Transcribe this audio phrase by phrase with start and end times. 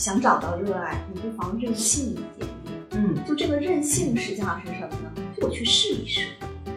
[0.00, 2.74] 想找到热爱，你不妨任性一点点。
[2.92, 5.12] 嗯，就这个任性实际上是什么呢？
[5.36, 6.26] 就我去试一试。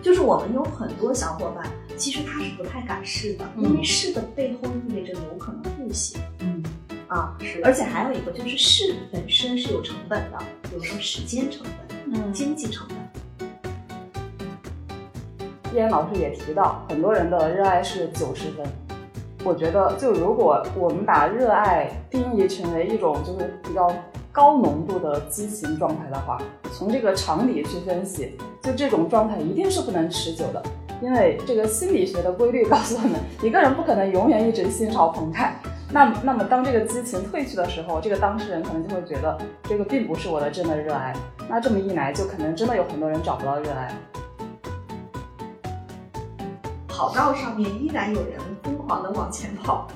[0.01, 6.19] 就是我们有很多小伙伴，其实他是不太敢试的，因为试的背后意味着有可能不行。
[6.39, 6.61] 嗯
[7.07, 12.97] 啊，是而且还有一个就是试本身是有成本的，比如说时间成本、嗯经济成本。
[15.73, 18.67] 依然老师也提到，很多人的热爱是九十分。
[19.43, 23.93] 我觉得，就如果我们把热爱定义成为一种就是比较
[24.31, 30.63] 高浓度的激情状态的话，从这个常理去分析，就这种状态一定是不能持久的，
[31.01, 35.55] 因为这个心理学的规律告诉我们，一个人不可能永远一直心潮澎湃。
[35.91, 41.13] 那那么，当这个激情褪去的时候，这个当事人可能就会觉得这个并不是我的真的热爱。
[41.47, 43.93] 那这么一来，就可能真的有很多人找不到热爱。
[46.87, 48.39] 跑道上面依然有人
[48.83, 49.87] 疯狂的往前跑，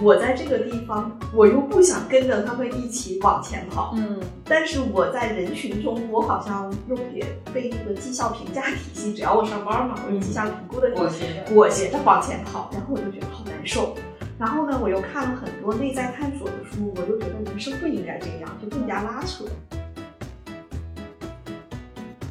[0.00, 13.94] 我在这个地方，我又不想跟着他们一起往前跑，嗯但是我在人群中，我好像又也被那个绩效评价体系，只要我上班嘛，我有绩效评估的体系，裹挟着往前跑，然后我就觉得好难受。
[14.38, 19.44] 然后呢，我又看了很多内在探索的书，我就觉得人生不应该这样，就更加拉扯。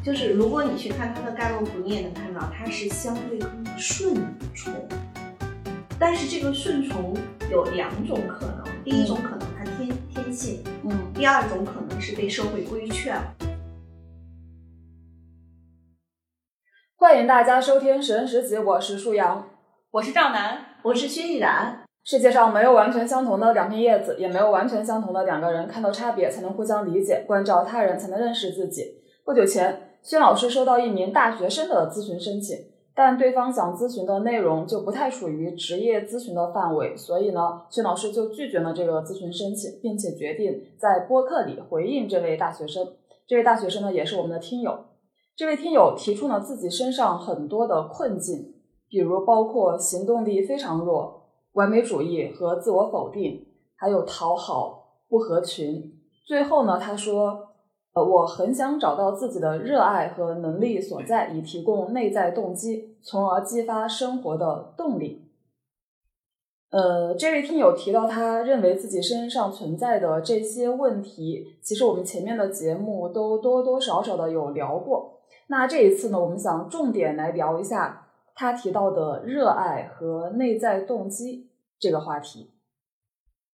[0.04, 4.16] 就是如果你去看他的概论图，你也能看到它是相对更顺
[4.56, 4.74] 从，
[6.02, 7.14] 但是这个顺从
[7.52, 13.36] 有两种可能，第一种可能它天天性，嗯第二种可能是被社会规劝了。
[16.96, 19.50] 欢迎大家收听《十人十集》，我是舒阳。
[19.92, 25.68] 我是赵楠，我是薛逸然，世界上没有完全相同的两片叶子，也没有完全相同的两个人。
[25.68, 29.02] 看到差别，才能互相理解；关照他人，才能认识自己。
[29.26, 32.56] 不久前，薛老师收到一名大学生的咨询申请，
[33.00, 42.86] 但对方想咨询的内容就不太属于职业咨询的范围，所以呢，薛老师就拒绝了这个咨询申请，并且决定在播客里回应这位大学生。
[43.26, 44.78] 这位大学生呢，也是我们的听友。
[45.38, 48.56] 这位听友提出了自己身上很多的困境，
[48.90, 53.48] 比如包括行动力非常弱、完美主义和自我否定，
[53.78, 55.94] 还有讨好、不合群。
[56.28, 57.49] 最后呢，他说
[57.94, 65.26] ：“呃，我很想找到自己的热爱和能力所在，以提供内在动机，从而激发生活的动力。”
[66.72, 75.22] 呃，这位听友提到他认为自己身上存在的这些问题，其实我们前面的节目都多多少少的有聊过。
[75.48, 82.52] 那这一次呢，我们想重点来聊一下他提到的热爱和内在动机这个话题。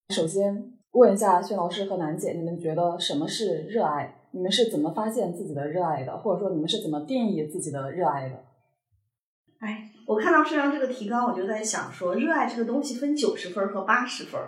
[0.10, 4.25] 首先问一下薛老师和楠姐，你们觉得什么是热爱？
[4.36, 6.18] 你们是怎么发现自己的热爱的？
[6.18, 8.36] 或者说你们是怎么定义自己的热爱的？
[9.60, 14.42] 哎，我看到顺阳这个提纲，我就在想说，热爱这个东西分九十分和八十分。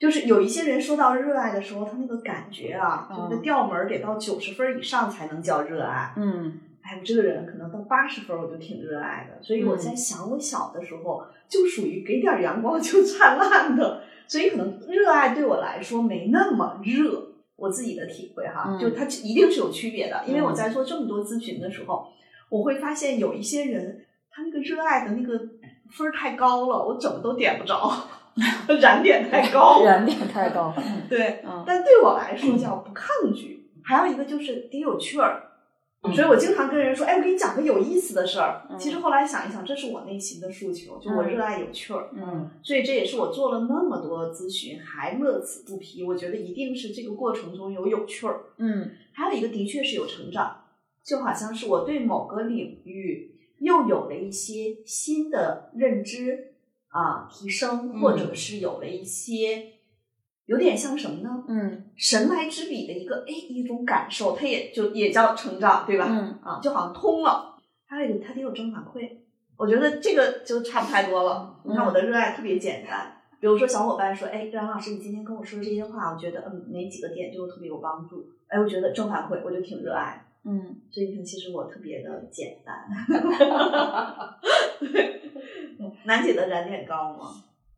[0.00, 6.12] 就是有一些人说到热爱的时候，他那个感觉啊，就那个调门儿得到九十分以上才能叫热爱。
[6.16, 17.27] 嗯哎，我这个人可能到八十分我就挺热爱的，所以我在想，我小的时候就属于给点阳光就灿烂的，所以可能热爱对我来说没那么热。
[17.58, 22.06] 我自己的体会哈，嗯就它一定是有区别的，因为我嗯在做这么多咨询的时候，
[22.48, 25.36] 我会发现有一些人他那个热爱的那个
[25.90, 27.92] 分儿太高了，我怎么都点不着，
[28.80, 30.72] 燃点太高， 燃点太高。
[31.08, 33.58] 对，嗯但对我来说叫不抗拒。
[33.84, 35.42] 还有一个就是得有趣儿，
[36.14, 38.66] 所以我经常跟人说，哎，我给你讲个有意思的事儿。
[38.70, 42.10] 嗯其实后来想一想，这是我内心的诉求，就我热爱有趣儿。
[42.14, 46.04] 嗯所以这也是我做了那么多咨询还乐此不疲。
[46.04, 48.42] 我觉得一定是这个过程中有有趣儿。
[48.58, 50.64] 嗯还有一个的确是有成长，
[51.04, 56.54] 就好像是我对某个领域又有了一些新的认知
[56.88, 59.72] 啊提升，嗯或者是有了一些
[60.48, 61.44] 有点像什么呢？
[61.46, 66.06] 嗯神来之笔的一个哎一种感受，它也就也叫成长，对吧？
[66.08, 67.54] 嗯啊，就好像通了。
[67.86, 69.10] 还有一个它得有正反馈，
[69.58, 71.54] 我觉得这个就差不太多了。
[71.64, 78.26] 你看我的热爱特别简单，比如说小伙伴说，哎，张老师，你今天跟我说这些话，我觉得嗯哪几个点对我特别有帮助。
[78.48, 80.24] 哎，我觉得正反馈我就挺热爱。
[80.44, 82.88] 嗯所以你看，其实我特别的简单。
[86.04, 87.26] 楠姐的燃点高吗？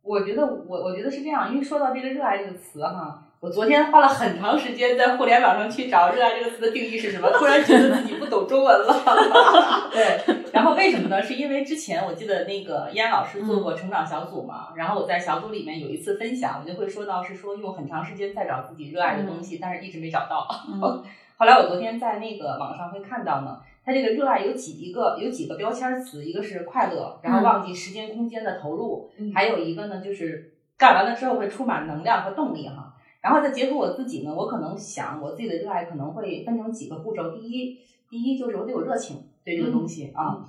[0.03, 8.95] 我觉得我我觉得是这样，因为说到这个热爱这个词哈，我昨天花了很长时间在互联网上去找热爱这个词的定义是什么，突然觉得自己不懂中文了。
[9.93, 10.21] 对，
[10.53, 11.23] 然后为什么呢？
[11.23, 20.47] 是因为之前我记得那个依安老师做过成长小组嘛，然后我在小组里面有一次分享，我就会说到是说用很长时间在找自己热爱的东西，但是一直没找到。
[20.73, 20.81] 嗯
[21.41, 32.95] 后来我昨天在那个网上会看到呢，它这个热爱有几一个有几个标签词，一个是快乐，然后忘记时间空间的投入，嗯还有一个呢就是干完了之后会充满能量和动力哈。
[33.23, 37.37] 然后再结合我自己呢，我可能想我自己的热爱可能会分成几个步骤。
[37.37, 37.79] 第一，
[38.09, 40.43] 第一就是我得有热情，对这个东西啊，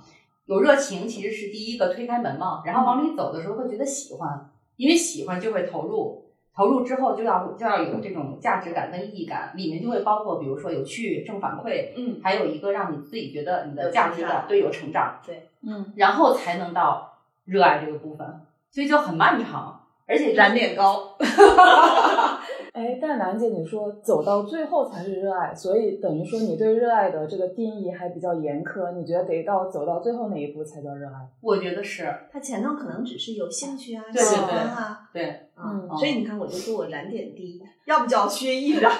[0.46, 2.62] 有热情其实是第一个推开门嘛。
[2.64, 18.26] 然后往里走的时候会觉得喜欢，因为喜欢就会投入，投入之后就要就要有这种价值感跟意义感，里面就会包括比如说有趣、正反馈，嗯，还有一个让你自己觉得你的价值感对有成长，对，嗯，然后才能到热爱这个部分，
[18.70, 19.78] 所以就很漫长。
[20.04, 21.16] 而且燃点高，
[22.74, 28.92] 哎，但楠姐，你说走到最后才是热爱，所以等于说你对热爱的这个定义还比较严苛。
[28.92, 31.12] 你觉得得到走到最后那一步才叫热爱？
[31.40, 38.90] 我觉得是，他前头可能只是有兴趣啊，喜欢啊，对，嗯，所以你看，我就说我燃点低，要不叫薛逸然，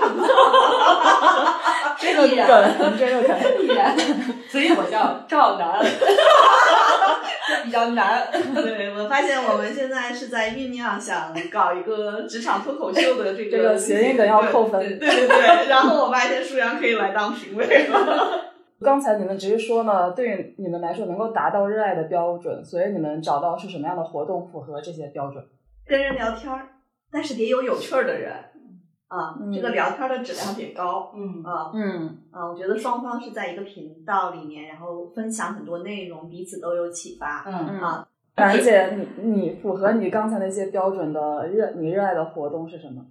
[1.98, 3.96] 这个梗，这个梗，毅然，
[4.48, 5.84] 所以我叫 赵楠。
[7.64, 8.28] 比较难。
[8.54, 14.80] 对我发现我们现在是在酝酿想搞一个职场脱口秀的这个这个谐音梗要扣分。
[14.80, 18.40] 对对对，然后我发现舒阳可以来当评委了。
[18.80, 25.44] 刚才你们直接说呢，对于你们来说能够达到热爱的标准，所以你们找到是什么样的活动符合这些标准？
[25.92, 26.68] 跟人聊天儿，
[27.10, 28.32] 但是得有有趣儿的人。
[29.08, 43.04] 啊，这个聊天的质量得高，嗯啊，嗯啊，我觉得双方是在一个频道里面，然后分享很多内容，彼此都有启发，嗯啊，兰姐，你你符合你刚才那些标准的热，你热爱的活动是什么？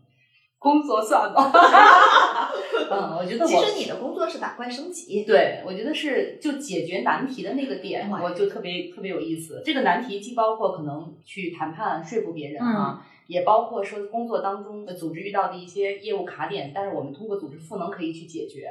[0.62, 1.52] 工作算吗？
[2.92, 9.64] 嗯，我觉得其实你的工作是打怪升级，对，我觉得是就解决难题的那个点，我就特别特别有意思。
[9.66, 13.04] 这个难题既包括可能去谈判说服别人啊。
[13.28, 18.68] 也包括说工作当中的组织遇到的一些业务卡点，但是我们通过组织赋能可以去解决。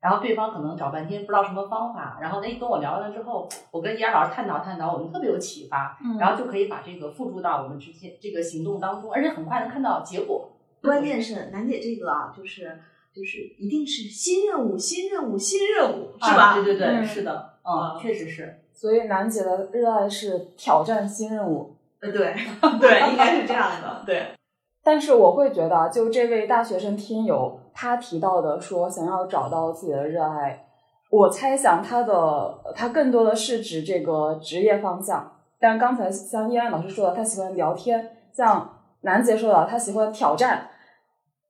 [0.00, 10.50] 然后对方可能找半天不知道什么方法，然后那跟我聊完了之后，我跟燕老师探讨探讨，我们特别有启发，然后就可以把这个付诸到我们之间这个行动当中，而且很快能看到结果。
[10.82, 12.78] 关键是楠姐这个啊，就是
[13.14, 16.54] 就是一定是新任务、新任务、新任务，是吧？
[16.54, 18.58] 对对对，是的，嗯，确实是。
[18.72, 21.76] 所以楠姐的热爱是挑战新任务。
[22.00, 22.34] 呃，对
[22.80, 24.02] 对，应该是这样的。
[24.04, 24.26] 对，
[24.82, 30.66] 但是我会觉得，就这位大学生听友他提到的说想要找到自己的热爱，
[31.10, 35.38] 我猜想他的他更多的是指这个职业方向。
[35.60, 38.00] 但刚才像叶安老师说的，他喜欢聊天；
[38.32, 40.70] 像楠姐说的，他喜欢挑战。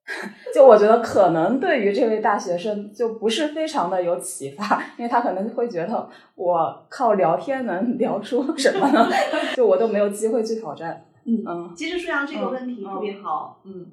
[0.53, 9.09] 就我觉得可能对于这位大学生就不是非常的有启发，因为他可能会觉得我靠聊天能聊出什么呢？
[9.55, 11.05] 就我都没有机会去挑战。
[11.25, 13.61] 嗯嗯，其实舒阳这个问题特别好。
[13.65, 13.87] 嗯，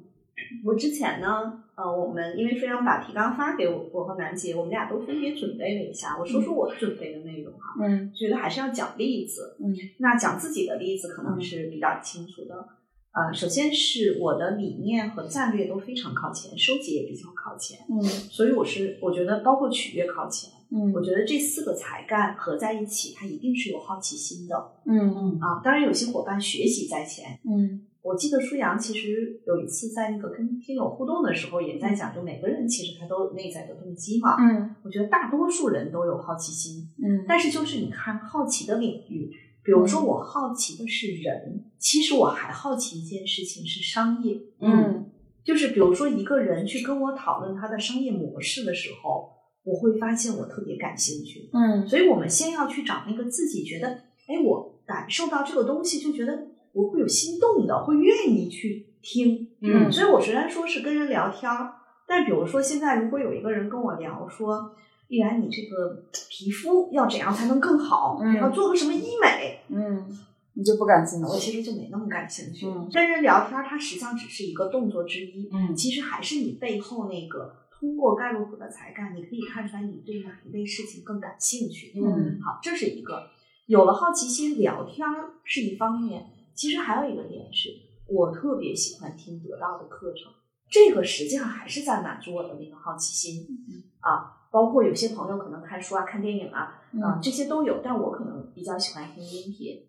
[0.66, 6.18] 我之前呢，呃，我们因为舒阳把提纲发给我，我和楠姐，我们俩都分别准备了一下。
[6.20, 7.76] 我说说我准备的内容哈。
[7.84, 9.56] 嗯，觉得还是要讲例子。
[9.60, 12.68] 嗯，那讲自己的例子可能是比较清楚的。
[13.12, 25.10] 呃，首先是我的理念和战略都非常靠前，收集也比较靠前，嗯，所以我是我觉得包括取悦靠前，嗯，我觉得这四个才干合在一起，它一定是有好奇心的，嗯。
[25.16, 39.32] 嗯啊，当然有些伙伴学习在前，嗯，我记得舒阳其实有一次在那个跟听友互动的时候也在讲，就每个人其实他都有内在的动机嘛，嗯，我觉得大多数人都有好奇心，嗯，但是就是你看好奇的领域。
[39.70, 44.42] 比如说，我好奇的是人，其实我还好奇一件事情是商业。
[44.60, 45.12] 嗯，
[45.44, 49.30] 就是比如说，一个人去跟我讨论他的商业模式的时候，
[49.64, 51.52] 我会发现我特别感兴趣。
[51.54, 53.90] 嗯，所以我们先要去找那个自己觉得，
[54.28, 59.50] 哎，我感受到这个东西，就觉得我会有心动的，会愿意去听。
[59.62, 61.76] 嗯，所以我虽然说是跟人聊天儿，
[62.08, 64.72] 但比如说现在如果有一个人跟我聊说。
[65.10, 68.20] 依然，你这个皮肤要怎样才能更好？
[68.22, 69.60] 嗯，要做个什么医美？
[69.70, 70.08] 嗯，
[70.54, 71.26] 你就不感兴趣？
[71.26, 72.68] 我其实就没那么感兴趣。
[72.68, 75.50] 嗯，跟人聊天，它实际上只是一个动作之一。
[75.52, 81.92] 嗯，其实还是你背后那个通过盖洛普的才干，你可以看出来你对哪一类事情更感兴趣。
[81.96, 83.32] 嗯，好，这是一个。
[83.66, 85.08] 有了好奇心，聊天
[85.44, 86.24] 是一方面。
[86.54, 87.70] 其实还有一个点是，
[88.08, 90.32] 我特别喜欢听得到的课程，
[90.70, 93.48] 这个实际上还是在满足我的那个好奇心。
[93.50, 94.36] 嗯啊。
[94.52, 99.86] 包括有些朋友可能看书啊、看电影啊，嗯，这些都有，但我可能比较喜欢听音频。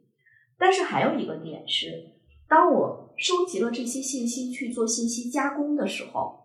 [0.59, 1.87] 但是还有一个点是，
[2.49, 6.41] 当我收集了这些信息去做信息加工的时候，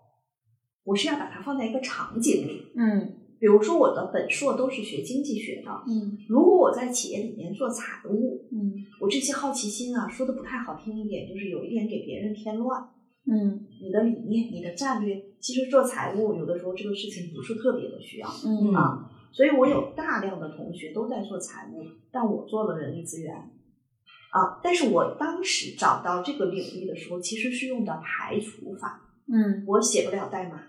[0.85, 2.71] 我是要把它放在一个场景里。
[2.77, 12.89] 嗯，比如说我的本硕都是学经济学的，嗯，如果我在企业里面做财务，嗯，我这些好奇心啊，说的不太好听一点，就是有一点给别人添乱。
[13.27, 18.73] 嗯，你的理念、你的战略，其实做财务有的时候这个事情不是特别的需要，嗯。
[18.73, 28.99] 啊，所以我有大量的同学都在做财务，但我做了人力资源，啊，但是我当时找到这个领域的时候，其实是用的排除法，
[29.31, 30.63] 嗯，我写不了代码，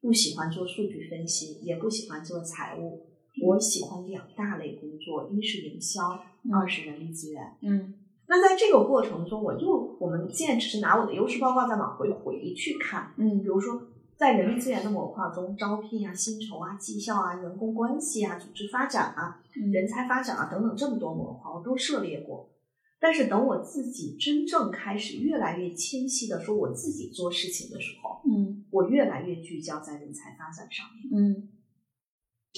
[0.00, 3.04] 不喜欢做数据分析，也不喜欢做财务。
[3.44, 6.18] 我喜欢两大类工作，一是营销，
[6.50, 7.42] 二是人力资源。
[7.60, 7.94] 嗯，
[8.26, 13.80] 那在这个过程中，我又我们现在只是拿我的优势报告再往回回去看，嗯，比如说
[14.18, 19.40] 在人力资源的模块中，招聘啊、薪酬啊、绩效啊、员工关系啊、组织发展啊、
[19.72, 22.52] 人才发展啊等等这么多模块，我都涉猎过。
[22.98, 31.08] 但是等我自己真正开始越来越清晰的说我自己做事情的时候，嗯，我越来越聚焦在人才发展上面。
[31.14, 31.48] 嗯，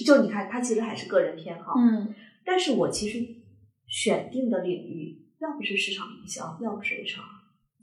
[0.03, 1.75] 就你看，它其实还是个人偏好。
[1.77, 3.23] 嗯，但是我其实
[3.85, 7.21] 选定的领域，要不是市场营销，要不是 HR，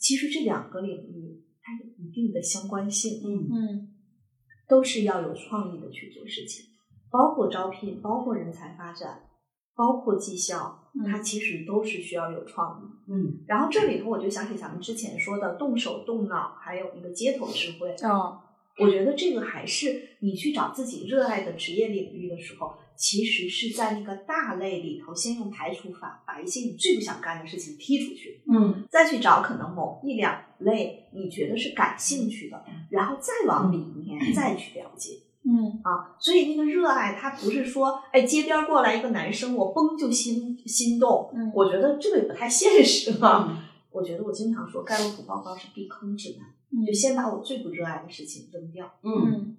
[0.00, 3.20] 其实这两个领域它有一定的相关性。
[3.22, 3.88] 嗯嗯，
[4.66, 6.64] 都是要有创意的去做事情，
[7.10, 9.28] 包括招聘，包括人才发展，
[9.74, 13.12] 包括绩效，它其实都是需要有创意。
[13.12, 17.94] 嗯，然后这里头我就想起咱们之前说的动手动脑，还有一个街头智慧。
[18.08, 18.40] 哦，
[18.78, 35.18] 我觉得这个还是你去找自己热爱的职业领域的时候，其实是在那个大类里头，先用排除法把一些你最不想干的事情踢出去，嗯，再去找可能某一两类你觉得是感兴趣的，然后再往里面再去了解。
[35.44, 41.30] 嗯，啊，所以那个热爱，它不是说，哎，街边过来一个男生，我嘣就心心动。
[41.34, 43.46] 嗯我觉得这个也不太现实嘛。
[43.48, 48.90] 嗯我觉得我经常说，盖洛普报告是避坑指南，嗯就先把我最不热爱的事情扔掉。
[49.02, 49.56] 嗯，嗯，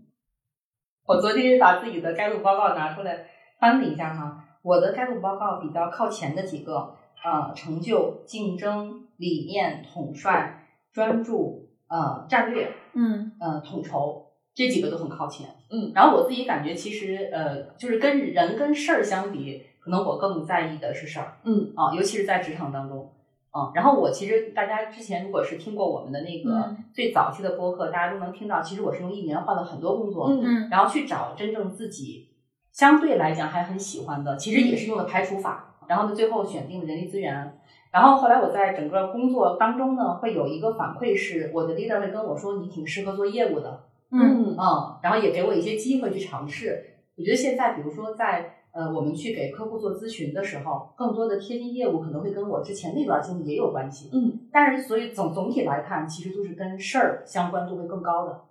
[1.06, 3.26] 我昨天把自己的盖洛报告拿出来
[3.60, 15.50] 翻了一下哈，我的盖洛报告比较靠前的几个，呃，成就、竞争、理念、统帅、专注、呃，战略，嗯，呃，统筹这几个都很靠前。
[15.72, 21.40] 嗯，然后我自己感觉其实呃，就是跟人跟事儿相比，可能我更在意的是事儿。
[21.44, 23.14] 嗯啊，尤其是在职场当中。
[23.52, 26.78] 啊，然后我其实大家之前如果是听过我们的那个嗯。
[26.94, 30.42] 最早期的播客，大家都能听到，其实我是用一年换了很多工作，嗯。
[30.44, 32.30] 嗯，然后去找真正自己
[32.72, 37.60] 相对来讲还很喜欢的，其实也是用的排除法，然后呢最后选定了人力资源。
[37.92, 46.86] 然后后来我在整个工作当中呢，会有一个反馈是，我的 leader 会跟我说你挺适合做业务的，嗯，嗯，然后也给我一些机会去尝试。
[47.18, 54.10] 我觉得现在比如说在呃，我们去给客户做咨询的时候，更多的贴近业务可能会跟我之前那段经历也有关系。
[54.14, 58.42] 嗯但是所以总总体来看，其实都是跟事儿相关度会更高的。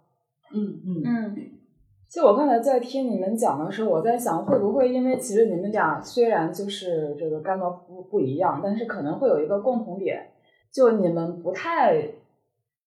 [0.53, 1.37] 嗯嗯嗯，
[2.09, 10.31] 就我刚才在听你们讲的时候，我在想，会不会因为其实你们俩虽然就是这个干的不不一样，但是可能会有一个共同点，
[10.73, 11.95] 就你们不太，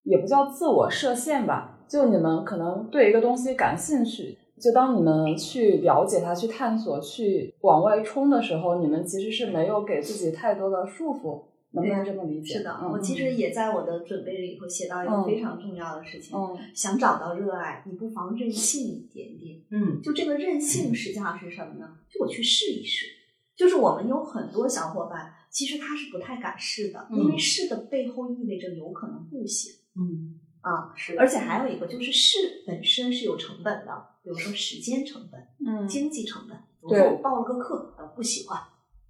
[0.04, 12.60] 也不叫自我设限吧，就你们可能对一个东西感兴趣，就当你们去了解它、去探索、去往外冲的时候，你们其实是没有给自己太多的束缚，能不能这么理解？
[12.60, 19.60] 是的，嗯我其实也在我的准备里头写到一个嗯非常重要的事情，嗯想找到热爱，你不妨任性一点点。
[19.72, 21.98] 嗯就这个任性实际上是什么呢？
[22.10, 23.08] 就我去试一试。
[23.56, 30.94] 就是我们有很多小伙伴，其实他是不太敢试的，因为嗯试的背后意味着有可能不行嗯啊。
[30.96, 33.92] 是而且还有一个就是试本身是有成本的，
[34.24, 36.58] 比如说时间成本、嗯经济成本。
[36.58, 38.60] 比如对说我报了个课，呃，不喜欢，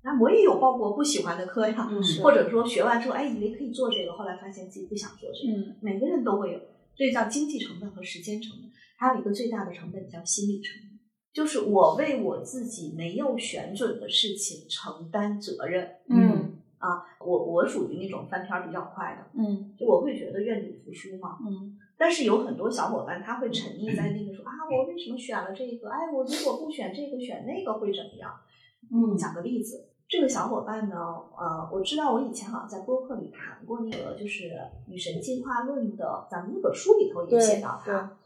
[0.03, 1.87] 那我也有报过不喜欢的课呀。
[1.89, 5.57] 嗯或者说学完之后，哎，以为可以做这个，后来发现自己不想做这个。
[5.57, 6.59] 嗯每个人都会有，
[6.95, 10.99] 这叫经济成本和时间成本，还有一个最大的成本叫心理成本，
[11.33, 15.89] 就是我为我自己没有选准的事情承担责任。
[16.09, 16.57] 嗯
[17.25, 21.37] 我我属于那种翻篇儿比较快的，嗯就我会觉得愿赌服输嘛。
[21.47, 25.87] 嗯但是有很多小伙伴他会沉溺在那个说啊，我为什么选了这个？
[25.87, 28.33] 哎，我如果不选这个，选那个会怎么样？
[28.91, 34.45] 嗯讲个例子，这个小伙伴呢，呃，我知道我以前好像在播客里谈过那个，就是
[34.87, 38.17] 《女神进化论》的，咱们那本书里头也写到对他。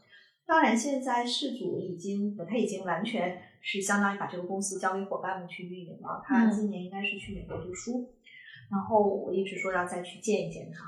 [0.46, 6.22] 当然，现在事主已经，他已经完全是相当于把这个公司交给伙伴们去运营了。
[6.24, 8.08] 他嗯今年应该是去美国读书，
[8.70, 10.80] 然后我一直说要再去见一见他，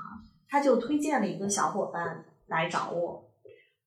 [0.47, 3.31] 他就推荐了一个小伙伴来找我。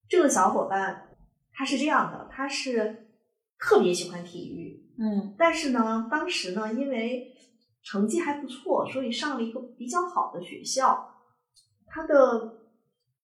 [0.09, 1.17] 这个小伙伴
[1.53, 3.09] 他是这样的，他是
[3.59, 7.33] 特别喜欢体育，嗯但是呢，当时呢，因为
[7.83, 11.09] 成绩还不错，所以上了一个比较好的学校。
[11.87, 12.59] 他的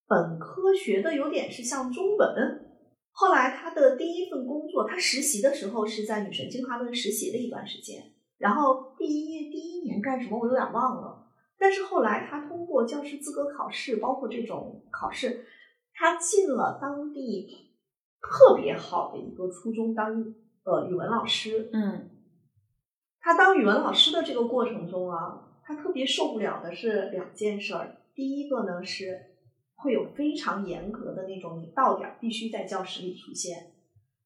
[0.07, 2.65] 本科学的有点是像中文。
[3.11, 8.13] 后来他的第一份工作，他实习的时候是在女神进化论实习了一段时间。
[8.37, 11.27] 然后第一第一年干什么我有点忘了，
[11.59, 15.47] 但是后来他通过教师资格考试，包括这种考试，
[15.95, 17.73] 他进了当地
[18.21, 20.35] 特别好的一个初中当
[20.65, 21.71] 呃语文老师。
[21.73, 22.11] 嗯
[23.19, 27.97] 他当语文老师的这个过程中啊，他特别受不了的是两件事儿。
[28.15, 29.37] 第一个呢是，
[29.77, 33.73] 会有非常严格的那种，你到点儿必须在教室里出现。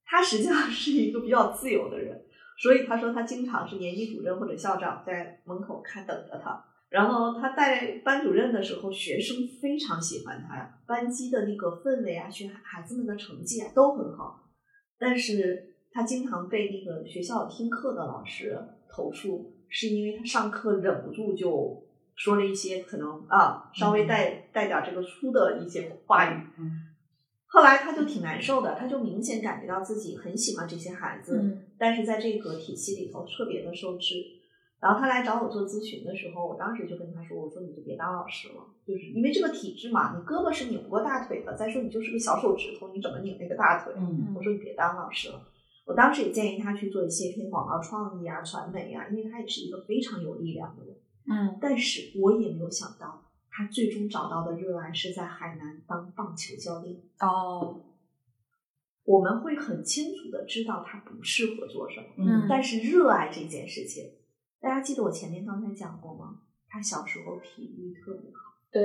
[0.05, 2.27] 他实际上是一个比较自由的人，
[2.59, 6.65] 所以他说他经常是年级主任或者校长在门口看等着他。
[6.89, 14.51] 然后他带班主任的时候，学生非常喜欢他呀，班级的那个氛围啊，学孩子们的成绩啊都很好。
[14.99, 18.59] 但是他经常被那个学校听课的老师
[18.91, 21.83] 投诉，是因为他上课忍不住就
[22.15, 26.37] 说了一些可能啊稍微带带点这个粗的一些话语。
[27.53, 34.15] 后来他就挺难受的，他就明显感觉到自己很喜欢这些孩子，但是在这个体系里头特别的受制。
[34.81, 38.55] 然后他来找我做咨询的时候，我当时就跟他说：“我说你就别当老师了，
[38.85, 41.55] 就是因为这个体制嘛，你胳膊是拧不过大腿的。
[41.55, 45.41] 再说你就是个小手指头，你怎么拧那个大腿？”嗯，我说你别当老师了。
[45.85, 50.97] 我当时也建议他去做一些偏广告创意啊、传媒啊，因为他也是一个非常有力量的人。
[51.31, 53.23] 嗯，但是我也没有想到，
[53.55, 57.03] 他最终找到的热爱是在海南当棒球教练。
[57.21, 57.83] 哦，
[59.05, 64.15] 我们会很清楚的知道他不适合做什么，嗯，但是热爱这件事情。
[64.59, 66.41] 大家记得我前面刚才讲过吗？
[66.67, 68.55] 他小时候体育特别好。
[68.71, 68.83] 对。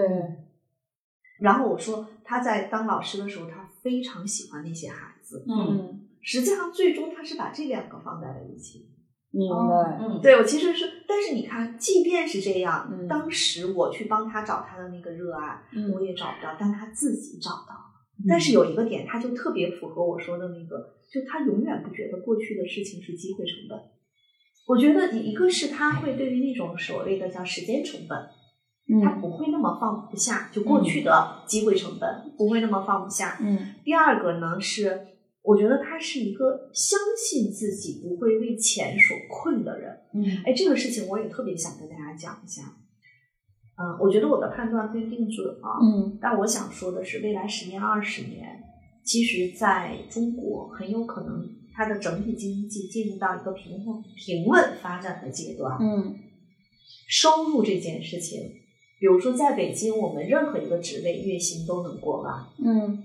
[1.39, 5.45] 然后我说他在当老师的时候，他非常喜欢那些孩子。
[5.47, 6.09] 嗯。
[6.21, 8.89] 实际上，最终他是把这两个放在了一起。
[9.37, 9.99] 明白。
[10.01, 10.19] 嗯。
[10.21, 17.85] 对我其实是，但是你看，即便是这样，嗯、当时我去帮他找他的那个热爱，嗯、我也找不到，但他自己找到了。
[18.27, 23.79] 但是有一个点，他就特别符合我说的那个，就他永远不觉得过去的事情是机会成本。
[24.67, 28.17] 我觉得一个是他会对于那种所谓的叫时间成本，
[28.89, 33.37] 嗯，他不会那么放不下，就过去的机会成本不会那么放不下。
[33.39, 34.99] 嗯，第二个呢是，
[35.47, 39.97] 我觉得他是一个相信自己不会为钱所困的人。
[40.13, 42.61] 嗯，哎，这个事情我也特别想跟大家讲一下。
[43.79, 45.79] 嗯，我觉得我的判断不一定准啊。
[45.81, 48.61] 嗯，但我想说的是，未来十年、二十年，
[49.05, 51.55] 其实在中国很有可能。
[51.79, 55.77] 它的整体经济进入到一个平稳平稳发展的阶段。
[55.79, 56.17] 嗯，
[57.07, 58.41] 收入这件事情，
[58.99, 62.47] 比如说在北京，我们任何一个职位月薪都能过万。
[62.65, 63.03] 嗯，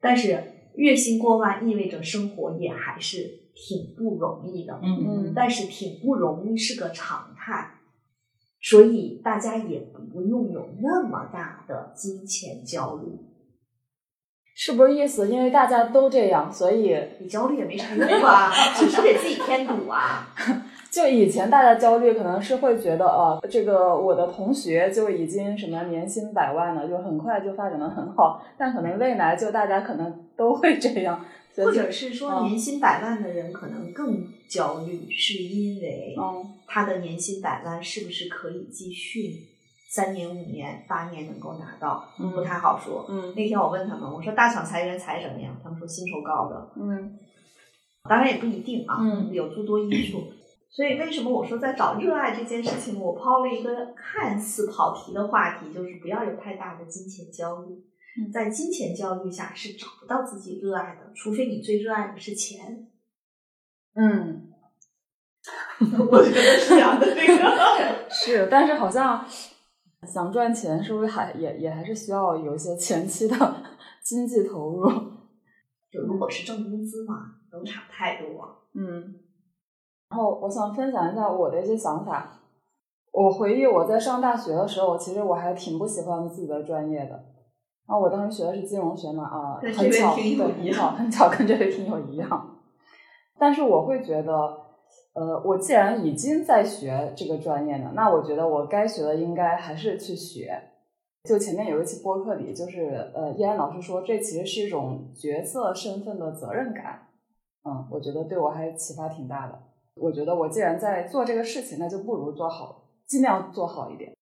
[0.00, 4.80] 但是月薪过万意味着生活也还是挺不容易的。
[4.82, 7.74] 嗯嗯，但是挺不容易是个常态，
[8.60, 9.80] 所以大家也
[10.12, 13.12] 不用有那么大的金钱焦虑。
[14.56, 15.28] 是不是意思？
[15.28, 20.32] 因为大家都这样，所以你焦虑也没啥用啊，只是给自己添堵啊。
[20.94, 28.40] 就以前大家焦虑，可能是会觉得，哦，这个我的同学就已经什么年薪百万了，就很快就发展的很好。
[28.56, 31.24] 但可能未来就大家可能都会这样，
[31.56, 36.14] 或者是说年薪百万的人可能更焦虑，是因为
[36.68, 39.48] 他的年薪百万是不是可以继续？
[39.90, 43.04] 三年、五年、八年能够拿到，不太好说。
[43.08, 45.50] 嗯，那天我问他们，我说大厂裁员裁什么呀？
[45.62, 46.68] 他们说薪酬高的。
[46.76, 47.18] 嗯，
[48.08, 50.24] 当然也不一定啊，嗯，有诸多因素。
[50.74, 57.84] 所以为什么我说在找热爱这件事情，我抛了一个看似跑题的话题，就是不要有太大的金钱焦虑。
[58.32, 62.88] 在金钱焦虑下是找不到自己热爱的，除非你最热爱的是钱。
[63.94, 64.50] 嗯，
[66.10, 69.24] 我觉得是这样的，这个 是，但是好像。
[70.06, 73.64] 想赚钱是不是还也也还是需要有一些前期的
[74.04, 74.86] 经济投入？
[75.90, 78.66] 就如果是挣工资嘛，能差太多。
[78.74, 79.14] 嗯。
[80.10, 82.40] 然后我想分享一下我的一些想法。
[83.12, 87.10] 我回忆我在上大学的时候，其实我还挺不喜欢自己的专业的。
[87.86, 92.56] 然后我当时学的是金融学嘛，啊，很巧，对，很巧，很巧，跟这位听友一样。
[93.38, 94.64] 但是我会觉得。
[95.14, 100.60] 呃，我既然已经在学这个专业了，那我觉得我该学的应该还是去学。
[101.22, 107.06] 就前面有一期播客里，就是呃，依然老师说，这其实是一种角色身份的责任感。
[107.64, 109.56] 嗯，我觉得对我还启发挺大的。
[109.96, 114.12] 我觉得我既然在做这个事情，那就不如做好，尽量做好一点。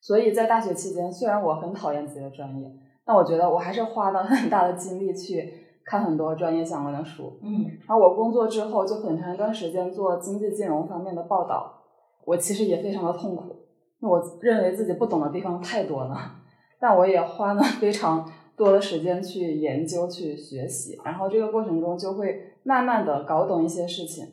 [0.00, 2.70] 所以在大学期间，虽然我很讨厌自己的专业，
[3.04, 5.62] 但我觉得我还是花了很大的精力去。
[5.88, 11.80] 看很多专业相关的书，嗯，然后我工作之后就很长一段时间做经济金融方面的报道，
[12.24, 13.54] 我其实也非常的痛苦，
[14.00, 16.42] 因为我认为自己不懂的地方太多了，
[16.80, 24.26] 但我也花了非常多的时间去研究去学习，然后这个过程中就会慢慢的搞懂一些事情，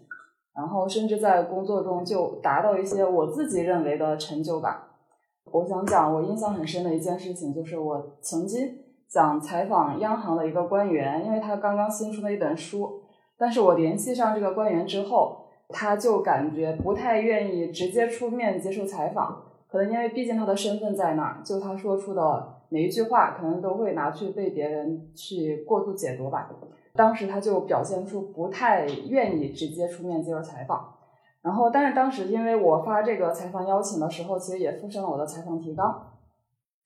[0.55, 4.89] 然后甚至在工作中就达到一些我自己认为的成就吧。
[5.51, 8.79] 我想讲我印象很深的一件事情，就是我曾经。
[9.09, 13.03] 想采访央行的一个官员，因为他刚刚新出了一本书，
[13.37, 15.37] 但是我联系上这个官员之后，
[15.69, 26.49] 他就感觉不太愿意直接出面接受采访，可能因为毕竟他的身份在那儿，就他说出的每一句话，可能都会拿去被别人去过度解读吧。
[26.95, 30.93] 当时他就表现出不太愿意直接出面接受采访，
[31.41, 35.87] 然后但是当时因为我发这个采访邀请的时候，其实也附上了我的采访提纲，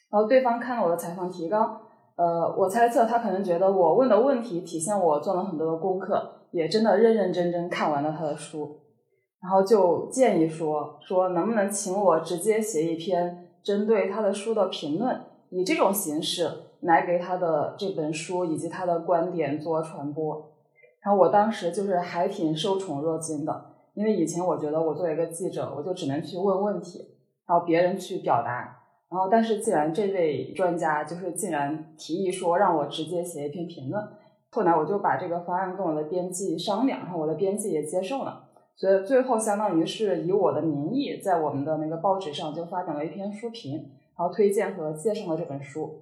[0.09, 1.81] 然后对方看了我的采访提纲，
[2.15, 8.79] 呃，我猜测他可能觉得我问的问题体现我做了很多的功课，也真的认认真真看完了他的书。
[9.41, 16.49] 然后就建议说说能不能请我直接写一篇针对他的书的评论，以这种形式
[16.81, 20.53] 来给他的这本书以及他的观点做传播。
[21.01, 26.99] 然后我当时就是还挺受宠若惊的，因为以前我觉得我作为一个记者，我就只能去问问题，
[27.47, 28.73] 然后别人去表达。
[29.09, 34.05] 然后但是既然这位专家就是竟然提议说让我直接写一篇评论，
[34.49, 38.49] 后来我就把这个方案跟我的编辑商量，然后我的编辑也接受了。
[38.75, 43.75] 所以最后相当于是以我的名义，在我们的那个报纸上就发表了一篇书评，
[44.17, 46.01] 然后推荐和介绍了这本书。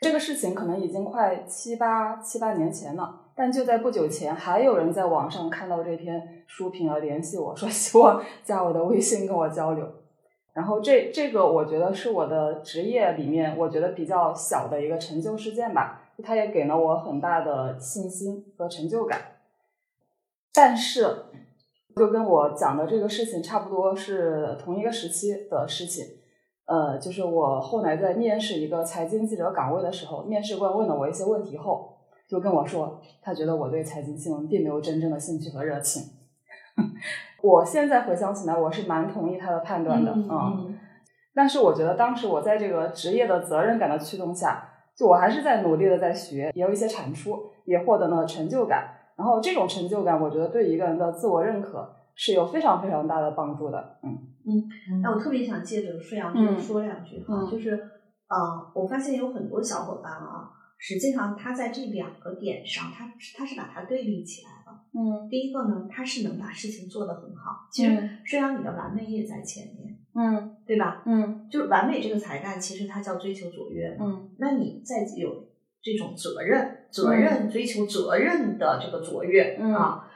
[0.00, 9.86] 这个事情可能已经快七八七八年前了，但就在不久前，还有人在网上看到这篇书评而联系我说希望加我的微信跟我交流。
[10.52, 19.20] 然后这这个我觉得是我的职业里面我觉得比较小的一个成就事件吧，它也给了我很大的信心和成就感。
[20.52, 21.24] 但是。
[21.96, 26.06] 就跟我讲的这个事情差不多是同一个时期的事情，
[26.70, 31.96] 呃，就是我后来在面试一个财经记者岗位的时候，面试官问了我一些问题后，
[32.28, 36.00] 就跟我说，他觉得我对财经新闻并没有真正的兴趣和热情。
[37.42, 40.78] 我现在回想起来，我是蛮同意他的判断的嗯，
[41.34, 44.62] 但是我觉得当时我在这个职业的责任感的驱动下，
[44.94, 48.94] 就我还是在努力的在学，也有一些产出，也获得了成就感。
[49.16, 53.96] 然后这种成就感，我觉得对一个人的自我认可是有非常非常大的帮助的。
[54.04, 57.70] 嗯嗯，那我特别想借着舒阳这说两句哈，就是
[58.28, 64.80] 呃，我发现有很多小伙伴啊，实际上他在这两个点上，他他是把它对立起来了。
[64.92, 67.68] 嗯，第一个呢，他是能把事情做得很好。
[67.70, 69.98] 其实舒阳你的完美也在前面。
[70.14, 71.02] 嗯，对吧？
[71.06, 73.96] 嗯，就是完美这个才干，其实它叫追求卓越。
[74.00, 75.48] 嗯，那你在有。
[75.82, 80.06] 这种责任、责任追求责任的这个卓越啊，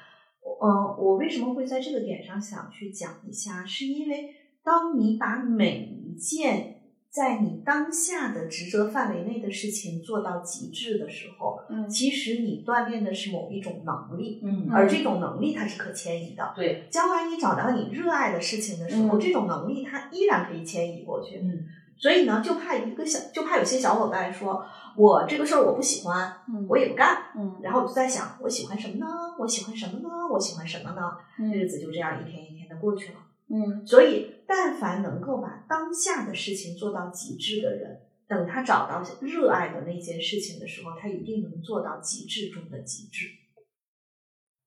[0.61, 3.65] 呃，我为什么会在这个点上想去讲一下？
[3.67, 6.81] 是因为当你把每一件
[7.11, 16.53] 在你当下的职责范围内的事情做到极致的时候，嗯，其实你锻炼的是某一种能力，嗯，而这种能力它是可迁移的。
[16.57, 21.39] 对，将来你找到你热爱的事情的时候，这种能力它依然可以迁移过去。
[21.39, 21.65] 嗯，
[21.99, 24.65] 所以呢，就怕一个小，就怕有些小伙伴说。
[24.97, 29.07] 我这个事儿我不喜欢，嗯我也不干，嗯，然后我就在想，我喜欢什么呢？
[29.41, 30.09] 我喜欢什么呢？
[30.35, 31.17] 我喜欢什么呢？
[31.39, 33.19] 嗯，日子就这样一天一天的过去了，
[33.49, 43.29] 嗯，所以但凡能够把当下的事情做到极致的人，等他找到热爱的那件事情的时候，他一定能做到极致中的极致。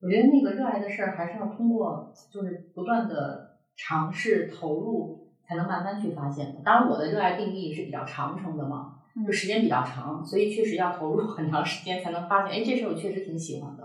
[0.01, 6.61] 我觉得那个热爱的事儿还是要通过就是不断的尝试投入，才能慢慢去发现的。
[6.63, 8.93] 当然，我的热爱定义是比较长程的嘛。
[9.25, 13.83] 就时间比较长，所以确实要投入很长时间才能发现，哎，这事我确实挺喜欢的，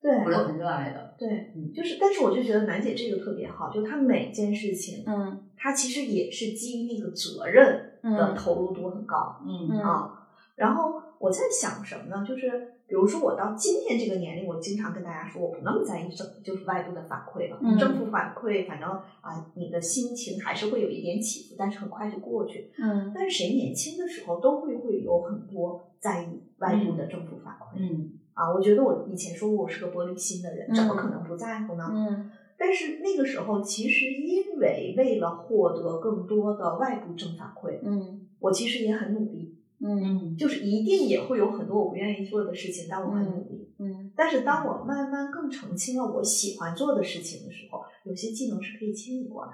[0.00, 1.14] 对，我是很热爱的。
[1.18, 10.14] 对，嗯，就是，但是我就觉得楠姐这个特别好，就她每件事情，嗯，她其实也是基于那个责任的投入度很高，嗯啊。
[10.56, 12.24] 然后我在想什么呢？
[12.26, 12.74] 就是。
[12.88, 17.58] 比如说，我到今天这个年龄，我经常跟大家说，我不那么在意政，就是外部的反馈了。
[17.60, 18.88] 嗯政府反馈，反正
[19.20, 22.72] 啊，你的心情还是会有一点起伏，但是很快就过去。
[22.78, 23.12] 嗯。
[23.14, 27.76] 但是谁年轻的时候都会会有很多在意外部的政府反馈。
[27.76, 28.17] 嗯。
[28.38, 31.84] 啊，我觉得我以前说过我是个玻璃心的人，怎么可能不在乎呢？
[31.92, 32.30] 嗯。
[32.56, 39.56] 但是那个时候，其实因为为了获得更多的外部正反馈，嗯，我其实也很努力。
[39.80, 43.72] 嗯，就是一定也会有很多我不愿意做的事情，但我很努力。
[43.78, 49.52] 嗯，但是当我慢慢更澄清了我喜欢做的事情的时候，有些技能是可以迁移过来。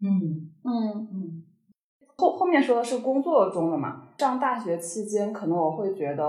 [0.00, 1.42] 嗯嗯嗯。
[2.16, 4.10] 后后面说的是工作中的嘛？
[4.18, 6.24] 上大学期间，可能我会觉得，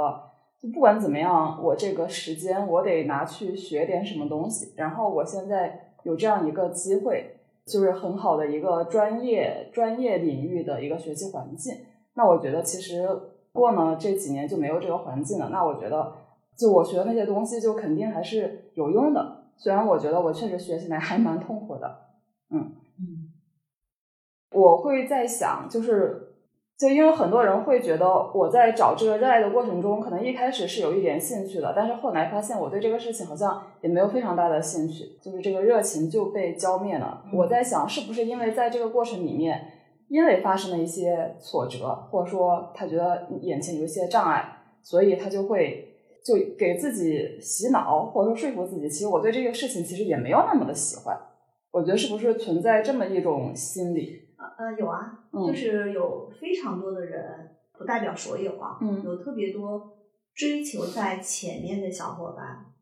[0.64, 4.74] 就不管怎么样，我这个时间我得拿去学点什么东西。
[4.78, 11.76] 然后我现在有这样一个机会，就是很好的一个专业专业领域的一个学习环境。
[12.14, 13.06] 那我觉得其实
[13.52, 15.50] 过呢这几年就没有这个环境了。
[15.50, 16.14] 那我觉得
[16.56, 22.06] 就我学的那些东西就肯定还是有用的，虽然我觉得我确实学起来还蛮痛苦的。
[22.52, 23.34] 嗯嗯，
[24.52, 26.33] 我会在想，就是
[26.80, 37.24] 就因为很多人会觉得我在找这个热爱的过程中，可能一开始是有一点兴趣的，但是后来发现我对这个事情好像也没有非常大的兴趣，就是这个热情就被浇灭了。
[37.34, 39.70] 我在想，是不是因为在这个过程里面。
[40.10, 44.46] 因为发生了一些挫折，或者说他觉得眼前有一些障碍，
[44.84, 45.88] 所以他就会
[46.24, 51.18] 就给自己洗脑，或者说说服自己，其实我对这个事情其实也没有那么的喜欢。
[51.72, 54.23] 我觉得是不是存在这么一种心理？
[54.58, 59.98] 呃，有啊，就是有非常多的人，不代表所有啊，嗯，有特别多
[60.34, 62.74] 追求在前面的小伙伴，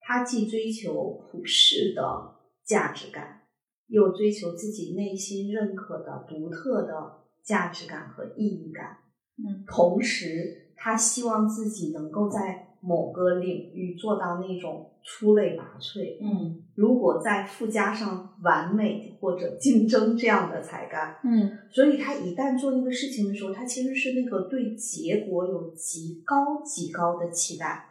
[0.00, 3.42] 他既追求普世的价值感。
[3.88, 8.98] 又追求自己内心认可的独特的价值感和意义感，
[9.38, 27.86] 嗯，同时他希望自己能够在某个领域做到那种出类拔萃，嗯，如果再附加上完美或者竞争这样的才干，嗯，所以他一旦做那个事情的时候，他其实是那个对结果有极高极高的期待，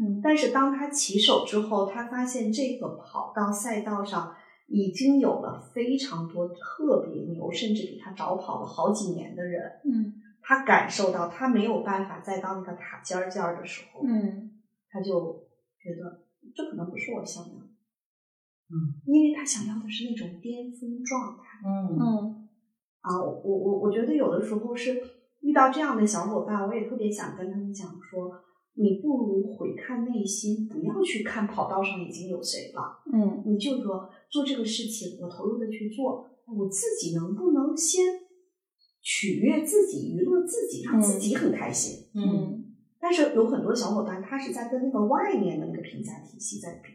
[0.00, 4.34] 嗯，但是当他起手之后，他发现这个跑道赛道上。
[4.68, 9.62] 已经有了非常多特别牛，甚至比他早跑了好几年的人。
[9.84, 10.12] 嗯，
[10.46, 15.44] 他感受到他没有办法再当那个塔尖儿尖儿的时候，嗯，他就
[15.82, 17.66] 觉得这可能不是我想要的。
[18.70, 21.42] 嗯，因为他想要的是那种巅峰状态。
[21.66, 22.48] 嗯嗯，
[23.00, 25.02] 啊，我我我觉得有的时候是
[25.40, 28.30] 遇到这样的小伙伴，我也特别想跟他们讲说。
[28.78, 33.02] 你不如回看内心，不要去看跑道上已经有谁了。
[33.10, 38.04] 嗯，你就说做这个事情，我投入的去做，我自己能不能先
[39.06, 42.08] 取悦自己、娱乐自己，让自己很开心？
[42.16, 42.64] 嗯。
[42.98, 46.90] 但是有很多小伙伴，他是在跟那个外面的那个评价体系在比。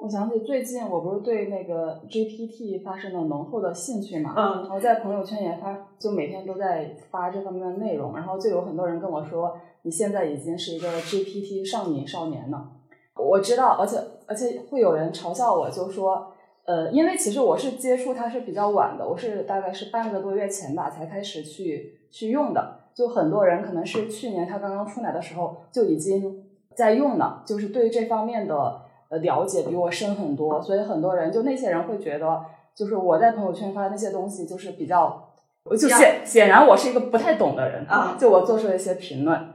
[0.00, 12.72] 我想起最近我不是对那个 GPT 发生了浓厚的兴趣嘛，嗯，然后在朋友圈也发，就每天都在发这方面的内容，然后就有很多人跟我说，你现在已经是一个 GPT 上瘾少年了。
[13.16, 13.96] 我知道，而且
[14.26, 16.32] 而且会有人嘲笑我，就说，
[16.66, 28.82] 呃，因为其实我是接触它是比较晚的，我是大概是半个多月前吧才开始去去用的，就很多人可能是去年它刚刚出来的时候就已经在用了，就是对这方面的。
[29.08, 35.32] 呃，了解比我深很多，所以很多人就那些人会觉得，就是我在朋友圈发那些东西，就是比较，
[35.78, 39.50] 就显显然我是一个不太懂的人啊，就我做出了一些评论，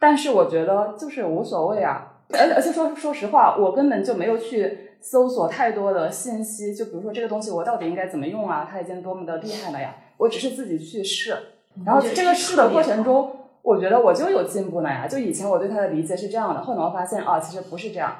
[0.00, 11.36] 但是我觉得就是无所谓啊，而而且说说实话，我根本就没有去搜索太多的信息，就比如说这个东西我到底应该怎么用啊，它已经多么的厉害了呀，我只是自己去试，
[11.84, 13.30] 然后这个试的过程中，
[13.62, 18.16] 我觉得我就有进步了呀，就以前我对它的理解是这样的，后来我发现啊，其实不是这样。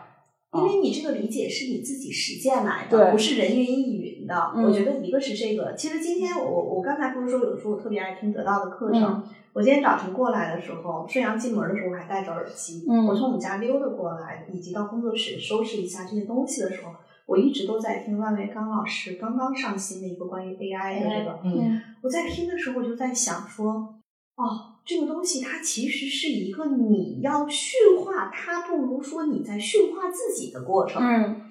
[0.58, 4.52] 因为你这个理解是你自己实践来的，不是人云亦云的。
[4.56, 9.22] 我觉得一个是这个，其实今天我我我刚才不是说有的时候我特别爱听得到的课程。
[9.52, 12.84] 我今天早晨过来的时候，顺阳进门的时候我还戴着耳机。
[13.08, 16.92] 我从我们家溜达过来，以及到工作室收拾一下这些东西的时候，
[17.26, 21.40] 我一直都在听万维刚老师刚刚上新的一个关于 AI 的这个。
[21.44, 23.96] 嗯，我在听的时候我就在想说，
[24.36, 24.75] 哦。
[24.86, 31.02] 这个东西它其实是一个你要驯化它，不如说你在驯化自己的过程。
[31.02, 31.50] 嗯，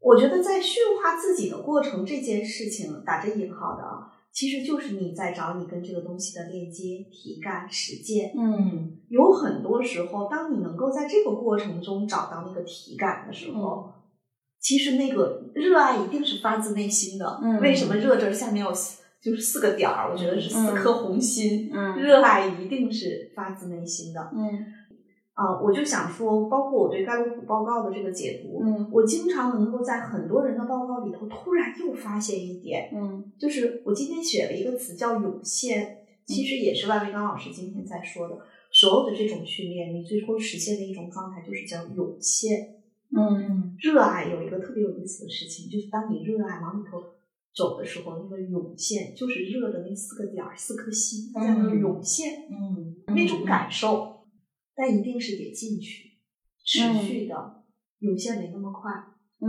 [0.00, 8.32] 我觉得在驯化自己的过程这件事情打着引号的啊，其实就是你在找你跟这个东西的链接、体感、实践。
[8.36, 13.92] 嗯，有很多时候，当你能够在这个过程中找到那个体感的时候，
[14.58, 17.38] 其实那个热爱一定是发自内心的。
[17.44, 18.74] 嗯，为什么热这儿下面有？
[19.26, 21.68] 就是四个点儿，我觉得是四颗红心。
[21.74, 24.30] 嗯，热爱一定是发自内心的。
[24.32, 24.46] 嗯，
[25.34, 38.38] 啊，我就想说，包括我对盖洛普报告的这个解读，嗯，我经常能够在很多人的报告里头突然又发现一点，嗯，就是我今天写了一个词叫涌现，其实也是万维刚老师今天在说的，
[38.70, 42.76] 所有的这种训练，你最后实现的一种状态就是叫涌现。
[43.16, 47.15] 嗯，热爱有一个特别有意思的事情，就是当你热爱往里头。
[47.56, 54.26] 走的时候，那个涌现就是热的那四个点儿，四颗心在那涌现，嗯，那种感受，
[54.74, 56.18] 但一定是得进去，
[56.62, 57.64] 持续的
[58.00, 58.92] 涌现没那么快。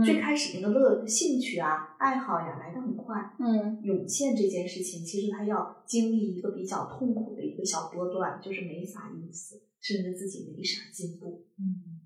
[0.04, 11.97] 最开始那个乐兴趣啊、爱好呀来的很快，嗯，涌现这件事情其实它要经历一个比较痛苦的一个小波段，就是没啥意思，甚至自己没啥进步，嗯。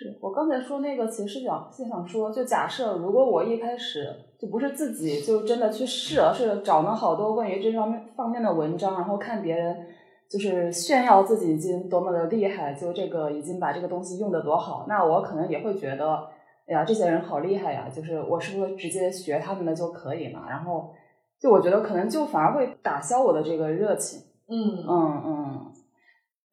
[0.00, 9.86] 是我刚才说那个，其实是想是想说，就假设如果我一开始就不是自己就真的去试，而是找了好多关于这方面方面的文章，然后看别人
[10.30, 16.26] 就是炫耀自己已经多么的厉害，就这个已经把这个东西用的多好，那我可能也会觉得，
[16.66, 20.46] 哎呀，这些人好厉害呀，就是我是不是直接学他们的就可以了？
[20.48, 20.94] 然后
[21.38, 24.22] 就我觉得可能就反而会打消我的这个热情。
[24.48, 25.72] 嗯嗯嗯。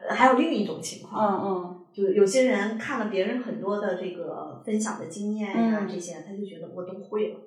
[0.09, 1.76] 还有另一种情况，嗯嗯。
[1.97, 7.39] 就有些人看了别人很多的这个分享的经验呀，这些他就觉得我都会了。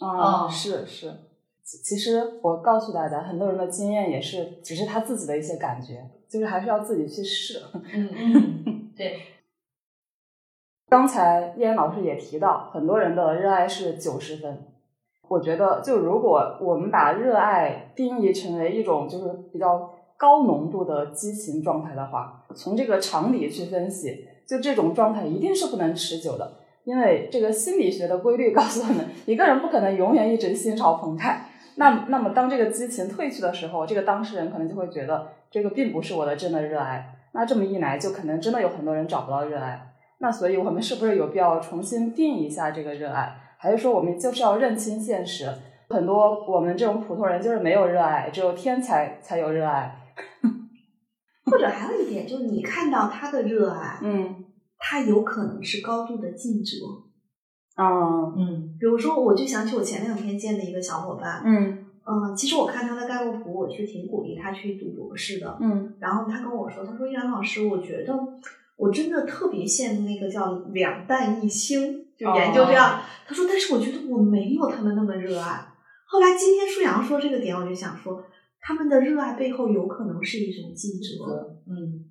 [0.00, 1.14] 啊，是是，
[1.62, 7.62] 其实我告诉大家，很多人的经验也是只是他自己的一些感觉，就是还是要自己去试。
[7.94, 9.20] 嗯嗯，对。
[10.90, 14.66] 刚才叶岩老师也提到，很多人的热爱是九十分。
[15.28, 26.58] 我觉得，就如果我们把热爱定义成为一种就是比较高浓度的激情状态的话，从这个常理去分析，就这种状态一定是不能持久的。
[26.84, 31.46] 因为这个心理学的规律告诉我们， 一个人不可能永远一直心潮澎湃。
[31.74, 37.16] 那那么，当这个激情褪去的时候，这个当事人可能就会觉得这个并不是我的真的热爱。
[37.32, 39.92] 那这么一来，就可能真的有很多人找不到热爱。
[40.18, 43.34] 那所以，我们是不是有必要重新定一下这个热爱？
[43.56, 45.48] 还是说，我们就是要认清现实？
[45.88, 49.96] 很多我们这种普通人就是没有热爱，只有天才才有热爱。
[51.52, 54.44] 或者还有一点，就是你看到他的热爱，嗯，
[54.78, 56.70] 他有可能是高度的尽责。
[57.76, 65.56] 嗯嗯，比如说，我就想起我前两天见的一个小伙伴，嗯嗯，其实我看他的盖洛普，我是挺鼓励他去读博士的。
[65.60, 68.12] 嗯然后他跟我说，他说：“依然老师，我觉得
[68.76, 73.00] 我真的特别羡慕那个叫两弹一星，就研究这样。
[73.26, 75.66] 他说：“但是我觉得我没有他们那么热爱。”
[76.06, 78.22] 后来今天舒阳说这个点，我就想说，
[78.62, 81.60] 他们的热爱背后有可能是一种尽责。
[81.68, 82.08] 嗯，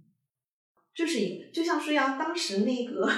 [0.94, 3.10] 这是一，就像舒阳当时那个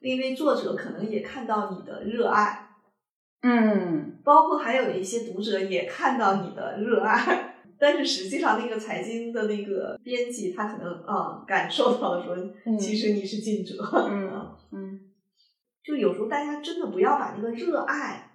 [0.00, 2.70] 那位作者，可能也看到你的热爱，
[3.42, 7.56] 嗯包括还有一些读者也看到你的热爱。
[7.80, 12.36] 但是实际上，那个财经的那个编辑，他可能啊、感受到了说，
[12.76, 13.76] 其实你是尽责。
[14.08, 15.00] 嗯嗯
[15.84, 18.32] 就有时候大家真的不要把那个热爱，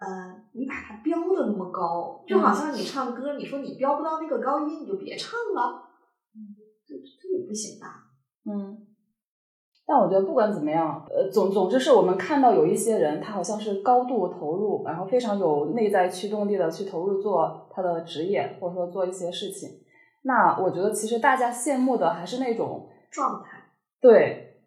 [0.00, 5.82] 呃，你把它标的那么高，就好像你唱歌，你说你标不到那个高音，你就别唱了，
[6.86, 8.10] 这这也不行吧。
[8.44, 8.86] 嗯。
[9.84, 19.68] 但我觉得不管怎么样，呃，总总之是我们看到有一些人，他好像是高度投入，然后非常有内在驱动力的去投入做他的职业，或者说做一些事情。
[20.22, 23.58] 那我觉得其实大家羡慕的还是那种状态，
[24.00, 24.62] 对，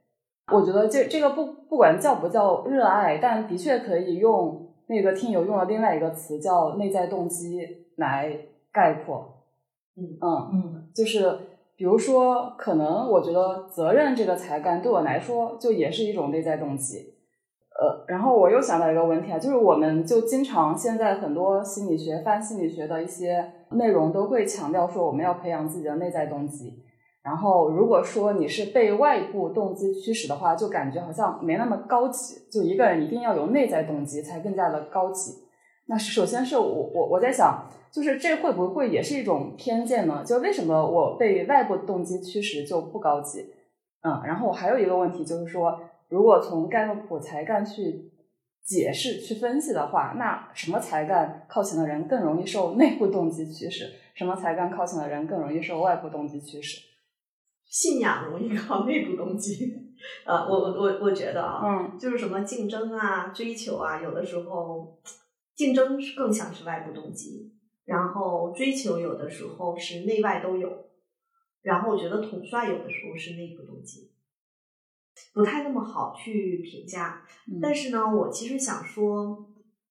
[0.51, 8.37] 我觉得这这个不不管叫不叫热爱，但的确可以用那个听友用了另外一个词叫内在动机来
[8.71, 9.43] 概括。
[9.97, 11.37] 嗯嗯，嗯就是
[11.75, 17.13] 比如说，可能我觉得责任这个才干对我来说就也是一种内在动机。
[17.77, 26.84] 呃，然后我又想到一个问题啊，就是我们就经常现在很多心理学、泛心理学的一些内容都会强调说，我们要培养自己的内在动机。
[27.25, 32.35] 然后如果说你是被外部动机驱使的话，就感觉好像没那么高级。
[32.51, 35.31] 就一个人一定要有内在动机才更加的高级。
[35.87, 40.23] 那首先是我我我在想，就是这会不会也是一种偏见呢？
[40.23, 43.49] 就为什么我被外部动机驱使就不高级？
[44.03, 48.11] 嗯，然后我还有一个问题就是说，如果从盖洛普才干去
[48.63, 53.85] 解释、去分析的话，那什么才干靠前的人更容易受内部动机驱使？
[54.13, 56.81] 什么才干靠前的人更容易受外部动机驱使？
[57.75, 59.69] 信仰容易靠内部动机。
[60.25, 64.97] 呃，我我我我觉得啊，嗯就是什么竞争啊、追求啊，有的时候
[65.55, 67.51] 竞争是更像是外部动机，
[67.83, 70.69] 然后追求有的时候是内外都有，
[71.63, 74.09] 然后我觉得统帅有的时候是内部动机，
[75.33, 77.25] 不太那么好去评价。
[77.51, 79.49] 嗯但是呢，我其实想说，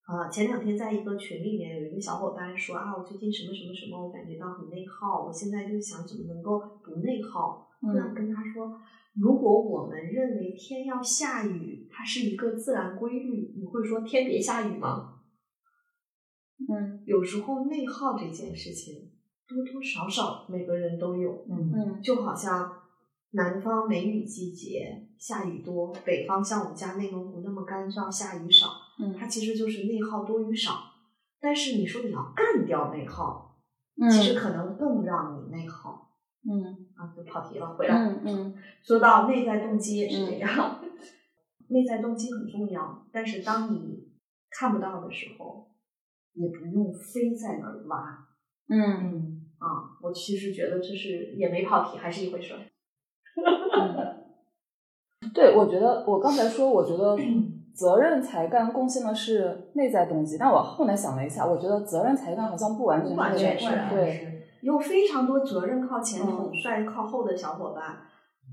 [0.08, 7.68] 呃，前两天在一个群里面有一个小伙伴说啊，我最近什么什么什么，我感觉到很内耗，我现在就想怎么能够不内耗。
[7.86, 8.14] 我想嗯。
[8.14, 8.72] 跟他说，
[9.14, 15.20] 如果我们认为天要下雨，它是一个自然规律，你会说天别下雨吗？
[16.68, 17.02] 嗯。
[17.04, 19.10] 有时候内耗这件事情，
[19.46, 22.02] 多多少少每个人都有，嗯嗯。
[22.02, 22.72] 就好像
[23.32, 28.68] 南方梅雨季节下雨多，北方像我们家内蒙古那么干燥，下雨少，
[29.00, 29.12] 嗯。
[29.12, 30.72] 它其实就是内耗多与少。
[31.40, 33.58] 但是你说你要干掉内耗，
[34.00, 34.08] 嗯。
[34.08, 36.10] 其实可能更让你内耗。
[36.46, 37.94] 嗯啊，就跑题了，回来。
[37.94, 40.80] 嗯嗯说到内在动机也是这样，
[41.68, 44.08] 内在动机很重要，但是当你
[44.50, 45.68] 看不到的时候，
[46.34, 48.26] 也不用非在那儿挖
[48.68, 49.66] 嗯嗯啊。
[50.02, 52.60] 我其实觉得这是也没跑题，还是一回事儿。
[53.76, 57.16] 嗯， 对，我觉得我刚才说，我觉得
[57.74, 64.33] 责任才干贡献的是内在动机，但我后来想了一下，我觉得责任才干好像不完全不完是全是对，
[64.64, 66.26] 有非常多责任靠前、嗯。
[66.26, 67.98] 统帅靠后的小伙伴，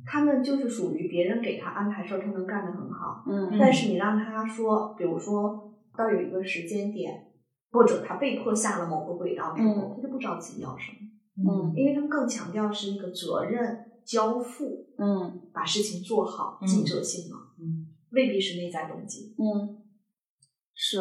[0.06, 3.24] 他们就是属于别人给他安排事儿，他能干得很好。
[3.26, 3.58] 嗯。
[3.58, 7.32] 但是你让他说，比如说到有一个时间点，
[7.72, 9.94] 或者他被迫下了某个轨道之后，嗯。
[9.96, 11.74] 他就不知道自己要什么，嗯。
[11.76, 15.50] 因为他们更强调是那个责任交付，嗯。
[15.54, 16.68] 把事情做好，嗯。
[16.68, 17.88] 尽责性嘛，嗯。
[18.12, 19.34] 未必是内在动机。
[19.40, 19.78] 嗯，
[20.76, 21.00] 是，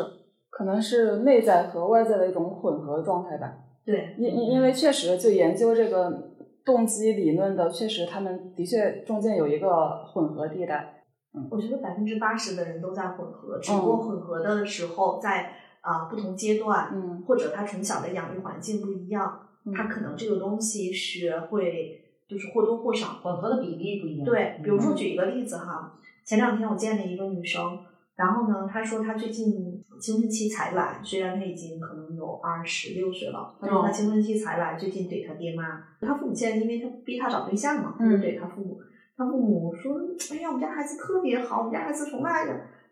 [0.49, 3.53] 可能是内在和外在的一种混合状态吧。
[3.85, 6.33] 对，因因因为确实就研究这个
[6.65, 11.03] 动机理论的，确实他们的确中间有一个混合地带。
[11.33, 19.41] 嗯，我觉得百分之八十的人都在混合，只不过混合的时候在啊不同阶段，嗯，或者他从小的养育环境不一样，
[19.75, 24.25] 他可能这个东西是会就是或多或少混合的比例不一样。
[24.25, 27.79] 对，比如说举一个例子哈，前两天我见了一个女生。
[28.21, 33.57] 然后呢，他说他最近青春期才来，虽然他已经可能有二十六岁了。
[33.59, 35.83] 他说他青春期才来，最近怼他爹妈。
[36.03, 38.79] 他父母现在因为他逼他找对象嘛，就怼他父母。
[39.17, 39.97] 他父母说
[40.33, 42.45] ：“哎呀，我们家孩子特别好，我们家孩子从来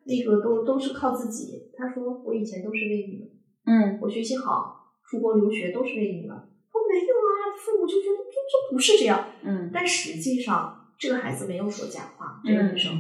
[0.05, 3.29] 那个都都是靠自己。”他说：“我以前都是为你们，
[3.67, 6.31] 嗯，我学习好，出国留学都是为你们。”
[6.73, 12.93] 他说：“没有啊，父母就觉得这这不是这样。”嗯，但实际上这个孩子没有说假话，这个女生。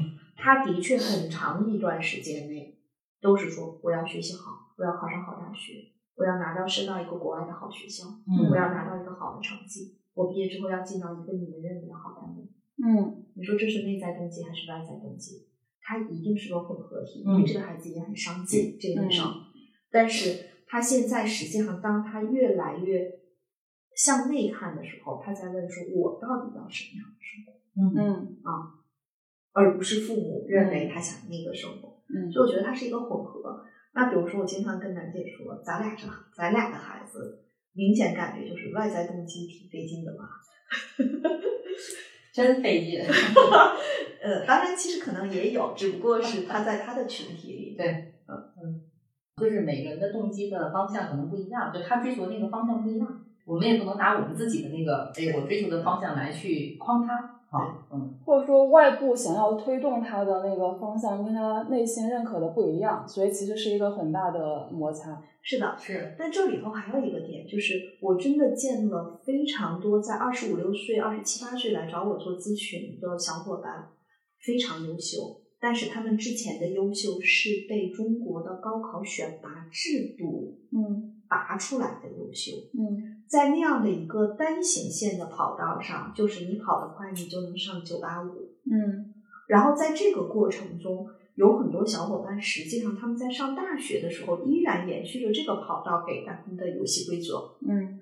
[0.48, 2.78] 他的确很长一段时间内
[3.20, 8.06] 都是说我要学习好，我要考上好大学，我要拿到升到一个国外的好学校，
[8.50, 12.48] 我要拿到一个好的成绩，我毕业之后要进到一个你们认为的好单位。
[12.82, 15.48] 嗯，你说这是内在动机还是外在动机？
[15.82, 19.26] 他一定是个混合体，因为这个孩子也很上进，这个女生。
[19.90, 23.20] 但是他现在实际上，当他越来越
[23.94, 27.52] 向内看的时候，他在问说：我到底要什么样的生活？
[27.76, 28.77] 嗯嗯啊。
[29.52, 33.64] 而不是父母认为他想那个生活，嗯，所以我觉得它是一个混合。
[33.94, 40.28] 那比如说，我经常跟楠姐说，咱俩这咱俩的孩子，明显感觉就是外在动机挺费劲的吧？
[42.32, 43.00] 真费劲。
[44.22, 47.74] 呃，当然，其实可能也有，只不过是他在他的群体里。
[47.76, 48.82] 对，嗯嗯，
[49.36, 57.37] 就是每个人的动机的方向可能不一样，就他追求那个方向不一样，我们也不能拿我们自己的那个哎我追求的方向来去框他。
[57.88, 65.22] 好，嗯，或者说外部想要推动他的那个方向跟他内心认可的不一样，所以其实是一个很大的摩擦。
[65.42, 66.14] 是的，是。
[66.18, 73.88] 但这里头还有一个点，就是我真的见了非常多在二十五六岁、二十七八岁来找我做咨询的小伙伴，
[74.44, 83.17] 非常优秀，但是他们之前的优秀是被中国的高考选拔制度嗯拔出来的优秀，嗯。
[83.28, 88.54] 在那样的一个单行线的跑道上，就是你跑得快，你就能上九八五。
[88.64, 89.12] 嗯，
[89.46, 97.58] 然后在这个过程中，有很多小伙伴，实际上他们在上大学的时候，依然延续着这个跑道给他们的游戏规则。
[97.68, 98.00] 嗯，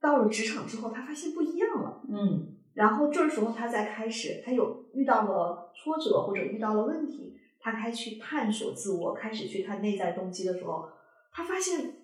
[0.00, 2.02] 到了职场之后，他发现不一样了。
[2.08, 10.88] 嗯，然后这时候他再开始，他有遇到了挫折或者遇到了问题，他开始去探索自我，开始去看内在动机的时候，
[11.32, 12.02] 他发现。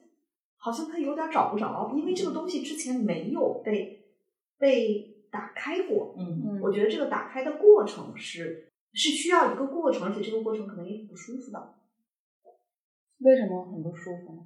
[0.64, 4.06] 好像他有点找不着，因为这个东西之前没有被
[4.58, 6.14] 被打开过。
[6.16, 11.74] 嗯嗯，我觉得这个打开的过程是是需要一个过程，而且这个过程可能也挺不舒服的。
[13.18, 14.42] 为什么很不舒服呢？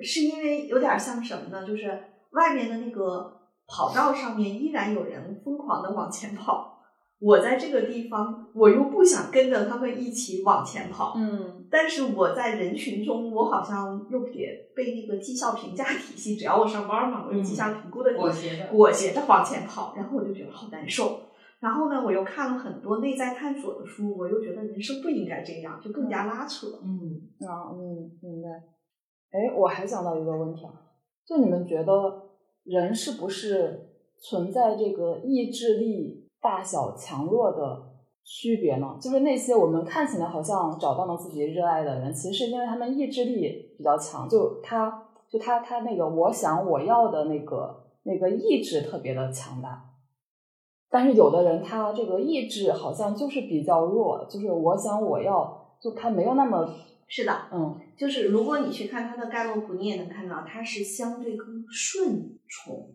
[0.00, 1.64] 是因为有点像什么呢？
[1.64, 6.73] 就是外面的那个跑道上面依然有人疯狂的往前跑。
[7.24, 21.20] 我在这个地方，我又不想跟着他们一起往前跑，嗯，但是我在人群中，我好像又得被那个绩效评价体系，只要我上班嘛，我有绩效评估的裹挟着，裹挟着往前跑，然后我就觉得好难受。
[21.60, 26.66] 然后呢，我又看了很多内在探索的书，我又觉得人生不应该这样，就更加拉扯。
[26.82, 28.48] 嗯啊，嗯，明白。
[29.30, 30.74] 哎，我还想到一个问题啊，
[31.26, 31.92] 就你们觉得
[32.64, 36.22] 人是不是存在这个意志力？
[36.44, 37.82] 大小强弱的
[38.22, 38.98] 区别呢？
[39.00, 49.90] 就是那些我们看起来好像找到了自己热爱的人，其实是因为他们意志力比较强，就他就他他那个我想我要的那个那个意志特别的强大。
[50.90, 56.68] 但是有的人他这个意志好像就是比较弱，就是我想我要，就他没有那么
[57.08, 62.94] 是的，嗯，就是如果你去看他的盖洛普，你也能看到他是相对更顺从。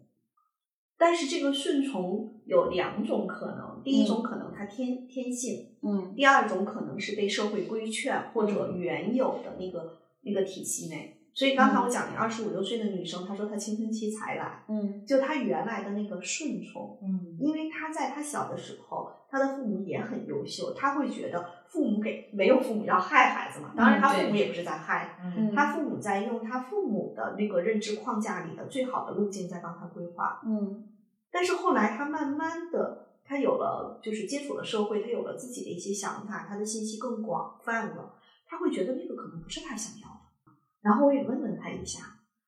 [1.00, 11.16] 但是这个顺从有两种可能，第一种可能他天天性，嗯，第二种可能是被社会规劝或者原有的那个那个体系内。
[11.32, 30.89] 所以刚才我讲那二十五六岁的女生，她说她青春期才来，嗯，就她原来的那个顺从，嗯，因为她在她小的时候，她的父母也很优秀，她会觉得父母给没有父母要害孩子嘛，当然她父母也不是在害，嗯，她父母在用她父母的那个认知框架里的最好的路径在帮她规划，嗯。
[31.32, 38.16] 但是后来，他慢慢的，他有了就是接触了社会，他有了自己的一些想法，他的信息更广泛了，
[38.48, 40.54] 他会觉得那个可能不是他想要的。
[40.82, 42.02] 然后我也问了他一下，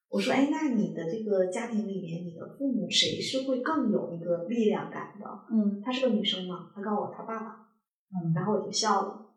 [0.09, 7.67] 我说：“哎，那你的这个家庭里面，你的父母谁是会更有那个力量感的？”嗯，她是个女生嘛，她告诉我她爸爸。
[8.09, 9.27] 嗯，然后我就笑了，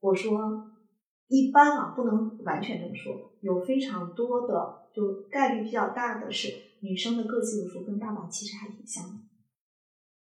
[0.00, 0.70] 我说
[1.26, 6.48] ：“一般啊，不能完全这么说，有非常多的，就概率比较大的是
[6.80, 9.20] 女生的个性有时候跟爸爸其实还挺像的，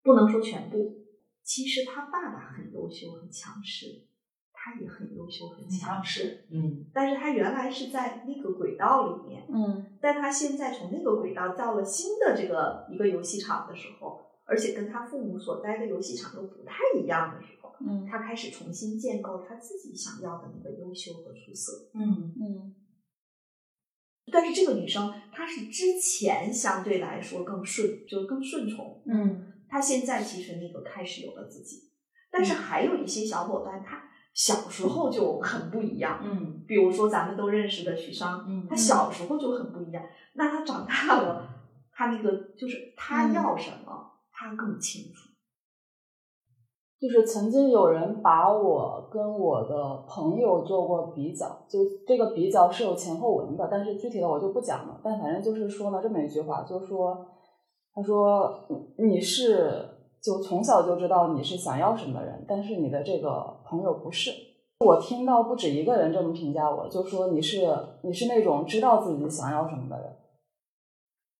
[0.03, 0.97] 不能说全部。
[1.43, 4.07] 其实他爸爸很优秀，很强势，
[4.53, 6.47] 他也很优秀，很强势。
[6.51, 21.89] 嗯，但是他原来是在那个轨道里面，嗯，但他现在从那个轨道到了新的这个一个游戏场的时候，而且跟他父母所待的游戏场又不太一样的时候，嗯，他开始重新建构他自己想要的那个优秀和出色。
[21.95, 22.75] 嗯嗯，
[24.33, 29.45] 但是这个女生她是之前相对来说更顺，就是更顺从，嗯。
[29.71, 31.91] 她现在其实那个开始有了自己，
[32.31, 34.03] 但是还有一些小伙伴，他
[34.33, 36.23] 小时候就很不一样。
[36.25, 40.03] 嗯，比如说咱们都认识的许商，嗯，他小时候就很不一样。
[40.33, 41.47] 那他长大了，
[41.93, 45.28] 他那个就是他要什么，他更清楚。
[47.01, 55.01] 就是曾经有人把我跟我的朋友做过比较，就这个比较是有前后文的，但是具体的我就不讲了。
[55.03, 57.27] 但反正就是说了这么一句话，就是说。
[57.95, 58.65] 他说
[58.97, 59.85] ：“你是
[60.23, 64.31] 就从小就知道你是想要什么的人，但是你的这个朋友不是。
[64.87, 67.67] 我听到不止一个人这么评价我，就说你是
[68.05, 70.17] 你是那种知道自己想要什么的人。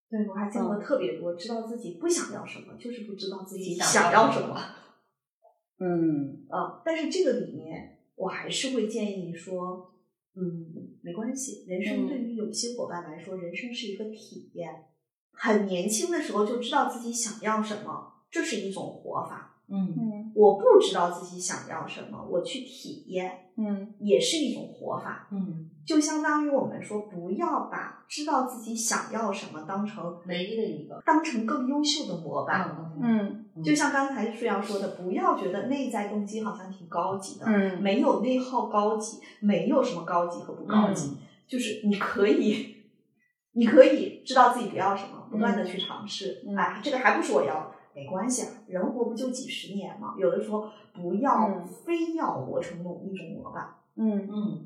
[0.09, 4.57] 对我还见过特别多，知道自己不想要什么，就是不知道自己想要什么。
[5.79, 9.93] 嗯啊，但是这个里面我还是会建议说，
[10.35, 14.85] 嗯，没关系，人生对于有些伙伴来说，人生是一个体验。”
[15.31, 19.48] 很年轻的时候就知道自己想要什么，这是一种活法。
[19.71, 19.95] 嗯。
[19.97, 25.27] 嗯，我不知道自己想要什么，我去体验，嗯，也是一种活法。
[25.31, 32.93] 嗯，就相当于我们说，不要把知道自己想要什么当成唯一的一个，当成更优秀的模板。
[33.01, 41.17] 嗯，就像刚才舒阳说的，不要觉得内在动机好像挺高级的，嗯，没有内耗高级，没有什么高级和不高级，
[41.47, 42.75] 就是你可以，
[43.53, 45.17] 你可以知道自己不要什么。
[45.29, 47.68] 不断的去尝试，哎，这个还不是我要，
[47.99, 50.15] 没关系啊，人活不就几十年嘛。
[50.17, 51.49] 有的时候不要
[51.85, 53.67] 非要活成某一种模板。
[53.97, 54.65] 嗯嗯，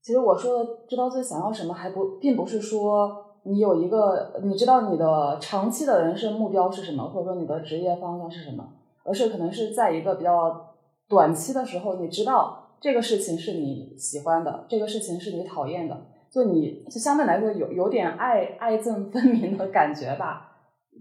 [0.00, 8.66] 其实我说的知道自己想要什么，还不并不是说你有一个你知道你的长期的人生目标是什么，或者说你的职业方向是什么，
[9.04, 10.74] 而是可能是在一个比较
[11.08, 16.06] 短期的时候，你知道这个事情是你喜欢的，这个事情是你讨厌的。
[16.30, 20.50] 就你就相对来说有有点爱爱憎分明的感觉吧，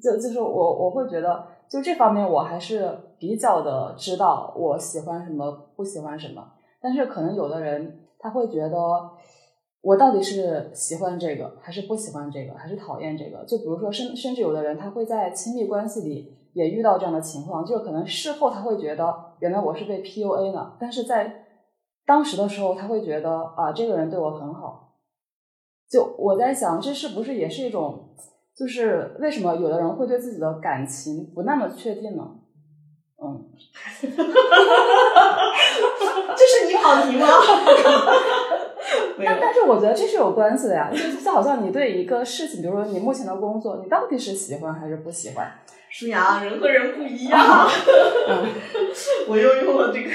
[0.04, 6.52] 就就是我我会觉得就这方面我还是比较的知道我喜欢什么不喜欢什么，
[6.82, 8.78] 但是可能有的人他会觉得
[9.82, 21.46] 我到底是喜欢这个还是不喜欢这个还是讨厌这个，就比如说甚甚至有的人他会在亲密关系里也遇到这样的情况，就可能事后他会觉得原来我是被 PUA 呢，但是在
[22.06, 24.98] 当时的时候他会觉得啊这个人对我很好。
[25.90, 28.16] 就我在想，这是不是也是一种，
[28.62, 32.24] 就是为什么有的人会对自己的感情不那么确定呢？
[33.20, 33.50] 嗯，
[36.38, 37.26] 这是你跑题吗？
[39.26, 45.52] 但但是我觉得这是有关系的呀，就就好像你对一个事情，比如说你目前的工作，你到底是喜欢还是不喜欢？
[45.90, 47.68] 舒阳，人和人不一样。
[48.28, 48.48] 嗯，
[49.28, 50.10] 我又用了这个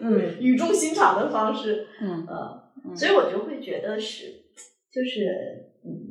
[0.00, 4.26] 嗯语重心长的方式，嗯呃，所以我就会觉得是。
[4.92, 6.09] 就是嗯，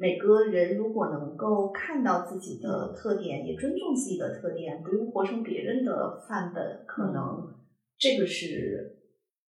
[0.00, 7.54] 每个人如果能够看到自己的特点，也尊重自己的特点，不用活成别人的范本，可能
[7.98, 8.96] 这个是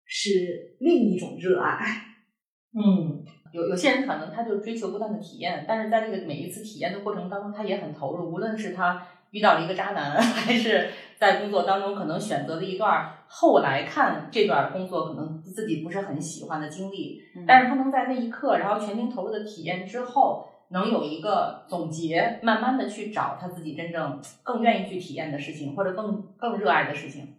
[0.05, 1.78] 是另一种热爱。
[2.74, 10.88] 嗯，有有些人可能他就追求不断的体验，但是在这个每一次体验的过程当中，他也很投入，无论是他遇到了一个渣男，还是
[11.20, 13.12] 在工作当中可能选择了一段。
[13.28, 27.36] 后来看这段工作，可能自己不是很喜欢的经历，但是他能在那一刻，然后全情投入的体验之后，能有一个总结，慢慢的去找他自己真正更愿意去体验的事情，或者更更热爱的事情。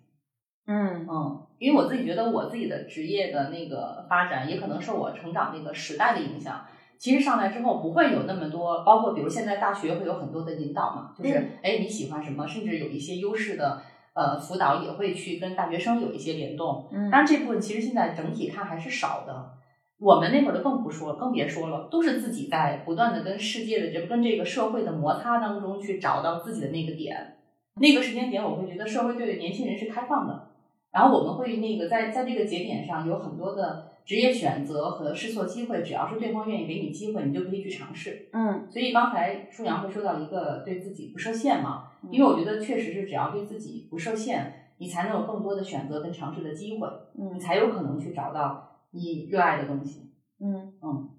[0.67, 6.65] 嗯嗯，因为我自己觉得我自己的职业的那个发展，也可能受我成长那个时代的影响。
[7.01, 13.81] 其实上来之后不会有那么多，包括比如现在大学会有很多的引导嘛，就是哎你喜欢什么，甚至有一些优势的。
[14.13, 19.51] 呃，辅导也会去跟大学生有一些联动，嗯，当然这部分其实现在整体看还是少的。
[19.99, 27.37] 我们那会儿就更不说，更别说了，都是自己在不断的跟世界的就跟这个社会的摩擦当中去找到自己的那个点。
[27.75, 30.49] 那个时间点，我会觉得社会对年轻人是开放的，
[30.91, 38.29] 然后我们会那个在在这个节点上有很多的职业选择和试错机会，只要是对方愿意给你机会，你就可以去尝试。
[38.33, 41.89] 嗯，所以刚才舒阳会说到一个对自己不设限嘛。
[42.09, 46.87] 因为我觉得确实是，只要对自己不设限，你才能有更多的选择跟尝试的机会，
[47.19, 50.11] 嗯，你才有可能去找到你热爱的东西。
[50.39, 51.09] 嗯嗯，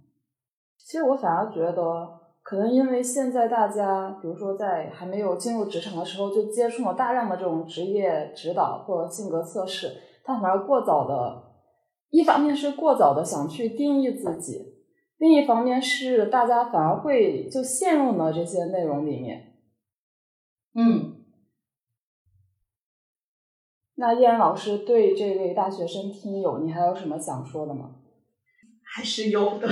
[0.76, 9.93] 其实我反而觉得，可能因为现在大家，比如说在还没有进入职场的时候，就接触了大量的这种职业指导或性格测试，
[10.24, 11.43] 他反而过早的，
[12.12, 14.74] 一方面是过早的想去定义自己，
[15.16, 19.54] 另一方面是大家反而会就陷入了这些内容里面。
[20.74, 21.24] 嗯。
[23.94, 27.96] 那叶然老师对这位大学生听友，你还有什么想说的吗？
[28.82, 29.68] 还是有的。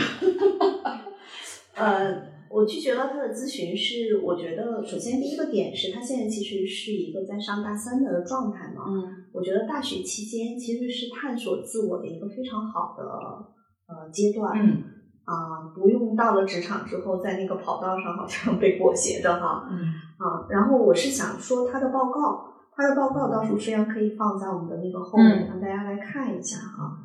[1.75, 8.83] 呃，我拒绝了他的咨询，是我觉得首先第一个点是他现在其实是一个在上大三的状态嘛。
[8.89, 9.31] 嗯。
[9.33, 13.05] 我觉得大学期间其实是探索自我的一个非常好的
[13.87, 14.59] 呃阶段。
[14.59, 14.83] 嗯。
[15.25, 19.69] 啊，不用到了职场之后，在那个跑道上好像被裹挟着哈。
[19.71, 19.79] 嗯。
[20.19, 22.51] 啊，然后我是想说他的报告。
[22.73, 26.97] 他的报告到时候虽然可以放在我们的那个后面，让大家来看一下哈。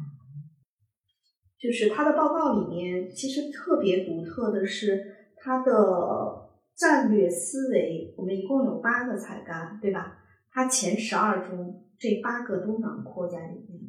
[1.59, 4.97] 就是他的报告里面，其实特别独特的是
[5.45, 8.15] 他的战略思维。
[8.17, 10.17] 我们一共有八个才干，对吧？
[10.51, 13.79] 他前十二中这八个都囊括在里面。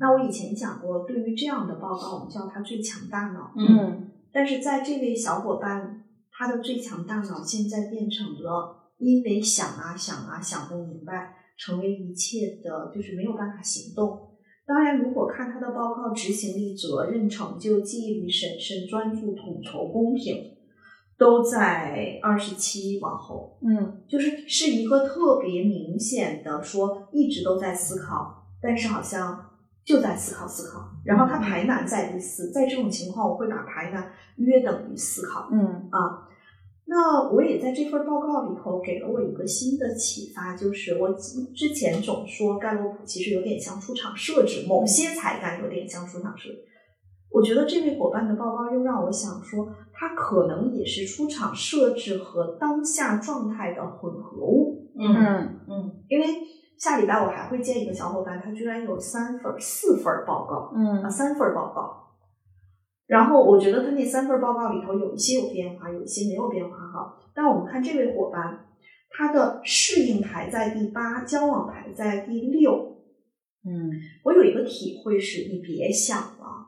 [0.00, 3.52] 那我以前讲过，对于这样的报告，我们叫他最强大脑。
[3.58, 4.08] 嗯。
[4.32, 8.78] 但是在这位小伙伴，他的最强大脑现在变成了。
[8.98, 14.30] 因为想啊想啊想不明白，成为一切的就是没有办法行动。
[14.64, 20.51] 当然，如果看他的报告，执行力、责任、成就、纪律、审慎、专注、统筹、公平，
[21.22, 23.56] 都在二十七往后。
[23.62, 29.38] 嗯，就是是一个特别明显的说，一直都在思考，但是好像
[29.84, 30.80] 就在思考思考。
[31.04, 35.48] 然后他排难在第四，在这种情况，我会把排难约等于思考。
[35.52, 36.26] 嗯啊。
[36.84, 41.14] 那我也在这份报告里头给了我一个新的启发，就是我
[41.54, 46.64] 之前总说盖洛普其实有点像出厂设置，某些才干有点像出厂设置。
[47.30, 49.66] 我觉得这位伙伴的报告又让我想说，
[50.02, 54.90] 他可能也是出厂设置和当下状态的混合物。
[54.98, 55.14] 嗯
[55.68, 56.26] 嗯，因为
[56.76, 62.02] 下礼拜我还会见一个小伙伴，他居然有三份、四份报告，嗯啊，三份报告。
[63.06, 67.14] 然后我觉得他那三份报告里头有一些有变化，有一些没有变化哈。
[67.32, 68.58] 但我们看这位伙伴，
[69.08, 72.72] 他的适应排在第八，交往排在第六。
[73.64, 73.88] 嗯，
[74.24, 76.61] 我有一个体会是，你别想了，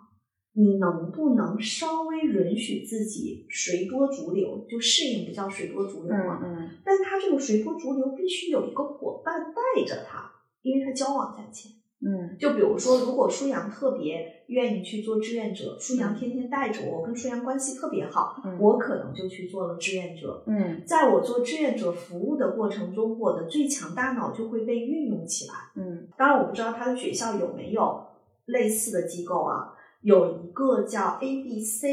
[0.54, 4.66] 你能不能稍微允许自己随波逐流？
[4.68, 6.40] 就适应不叫随波逐流嘛。
[6.42, 6.70] 嗯嗯。
[6.84, 10.32] 但他这个随波逐流必须有一个伙伴带着他，
[10.62, 11.72] 因为他交往在前。
[12.06, 20.44] 嗯，就比如说，如果舒阳特别愿意去做志愿者，舒阳天天带着我，跟舒阳关系特别好，我可能就去做了志愿者。
[20.46, 25.54] 嗯，在我做志愿者服务的过程中，我的最强大脑就会被运用起来。
[25.76, 28.04] 嗯，当然我不知道他的学校有没有
[28.44, 29.73] 类似的机构啊，
[30.04, 31.84] 有一个叫 ABC，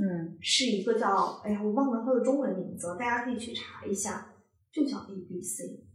[0.00, 4.32] 嗯，是一个叫哎呀，我忘了它的中文名字，大家可以去查一下，
[4.72, 5.86] 就叫 ABC。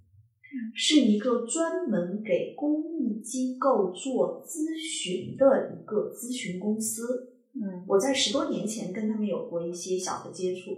[0.73, 7.33] 是一个专门给公益机构做咨询的一个咨询公司。
[7.55, 10.71] 嗯，我在十多年前跟他们有过一些小的接触。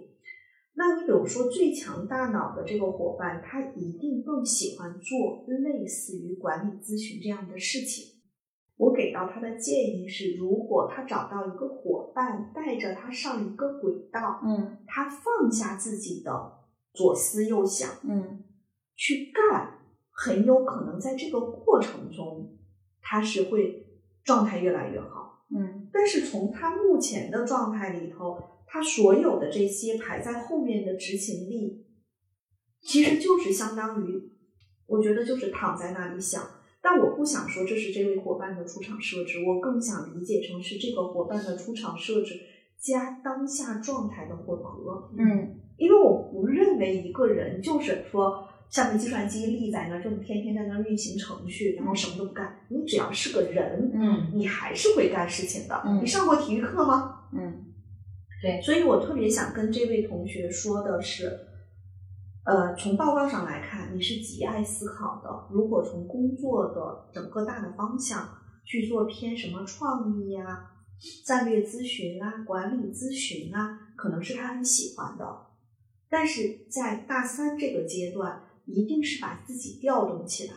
[0.74, 8.17] 那你比如说最强大脑的这个伙伴，他一定更喜欢做类似于管理咨询这样的事情。
[8.78, 16.32] 我给到他的建议是，如果他找到一个伙伴带着他上一个轨道，嗯，他放下自己的
[16.94, 18.44] 左思右想，嗯。
[19.00, 19.78] 去干，
[20.10, 22.58] 很有可能在这个过程中，
[23.00, 23.86] 他是会
[24.24, 25.46] 状态越来越好。
[25.56, 31.86] 嗯，但是从他目前的状态里头，他所有的这些排在后面的执行力，
[32.82, 34.32] 其实就是相当于，
[34.88, 36.42] 我觉得就是躺在那里想。
[36.90, 42.40] 但我不想说这是这位伙伴的出场设置，我更想理解成是这个伙伴的出场设置
[42.80, 45.12] 加当下状态的混合。
[45.18, 48.48] 嗯，因为我不认为一个人就是说。
[48.70, 52.54] 像个计算机立在那儿，就天天在那儿运行程序，然后什么都不干。
[52.68, 55.84] 你只要是个人，嗯，你还是会干事情的。
[55.86, 57.30] 嗯，你上过体育课吗？
[57.32, 57.64] 嗯，
[58.42, 58.60] 对。
[58.62, 61.32] 所以我特别想跟这位同学说的是，
[62.48, 65.54] 呃，从报告上来看，你是极爱思考的。
[65.54, 68.26] 如果从工作的整个大的方向
[68.64, 70.72] 去做偏什么创意呀、
[71.26, 75.26] 战略咨询啊、管理咨询啊，可能是他很喜欢的。
[76.10, 80.54] 但是在大三这个阶段，一定是把自己调动起来，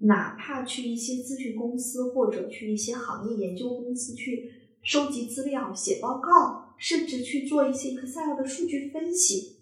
[0.00, 4.50] 哪怕去一些咨询公司或者去一些行业研究公司去
[4.82, 9.59] 收集资料、写报告，甚至去做一些 Excel 的数据分析。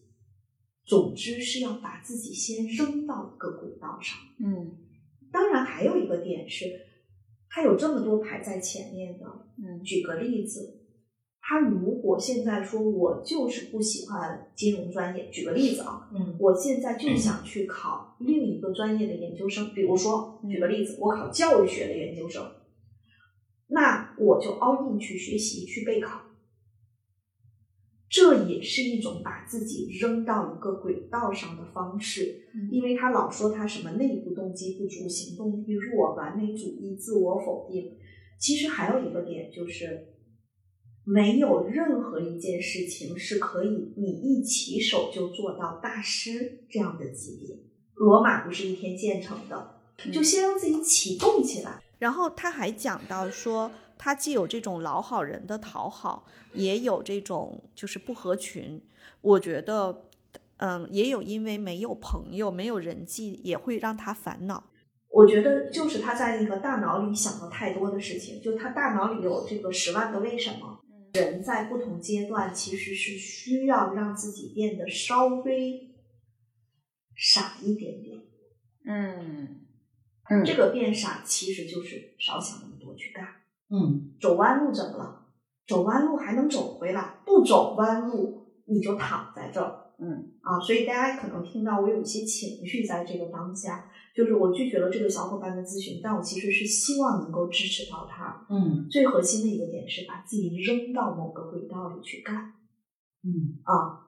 [0.88, 4.18] 总之是要把自己先扔到一个轨道上。
[4.40, 4.78] 嗯，
[5.30, 6.64] 当然还有一个点是，
[7.50, 9.26] 他有这么多排在前面的。
[9.58, 10.80] 嗯，举个例子，
[11.42, 22.50] 他如果现在说我就是不喜欢金融专业，举个例子啊，嗯，我现在就想去考另一个专业的研究生，比如说，举个例子，我考教育学的研究生，
[23.66, 26.22] 那我就 all in 去学习去备考。
[28.10, 37.98] 这也是一种把自己扔到一个轨道上的方式，因为他老说他什么内部动机不足、行动力弱、完美主义、自我否定。
[38.38, 40.14] 其实还有一个点就是，
[41.04, 47.56] 没有任何一件事情是可以你一起手就做到大师这样的级别。
[47.94, 49.80] 罗马不是一天建成的，
[50.10, 51.82] 就先让自己启动起来。
[51.98, 53.70] 然后他还讲到说。
[53.98, 56.24] 他既有这种老好人的讨好，
[56.54, 58.80] 也有这种就是不合群。
[59.20, 60.06] 我觉得，
[60.58, 64.70] 嗯，也有因为没有朋友、没有人际，也会让他烦恼。
[65.10, 70.84] 我觉得就是他在那个大脑里想了太多的事情，就他大脑里有这个十万个为什么。
[71.14, 75.90] 人在不同阶段其实是需要让自己变得稍微
[77.16, 78.20] 傻一点点。
[78.84, 79.62] 嗯
[80.28, 83.26] 嗯，这个变傻其实就是少想那么多，去干。
[83.70, 85.26] 嗯，走弯路怎么了？
[85.66, 89.84] 走弯路还能走回来，不走弯路你就躺在这儿。
[90.00, 98.46] 嗯啊，所以大家可能听到我有一些情绪在这个当下，就是我拒绝了这个小伙伴的咨询，但我其实是希望能够支持到他。
[98.48, 102.54] 嗯，最核心的一个点是把自己扔到某个轨道里去干。
[103.24, 104.06] 嗯啊，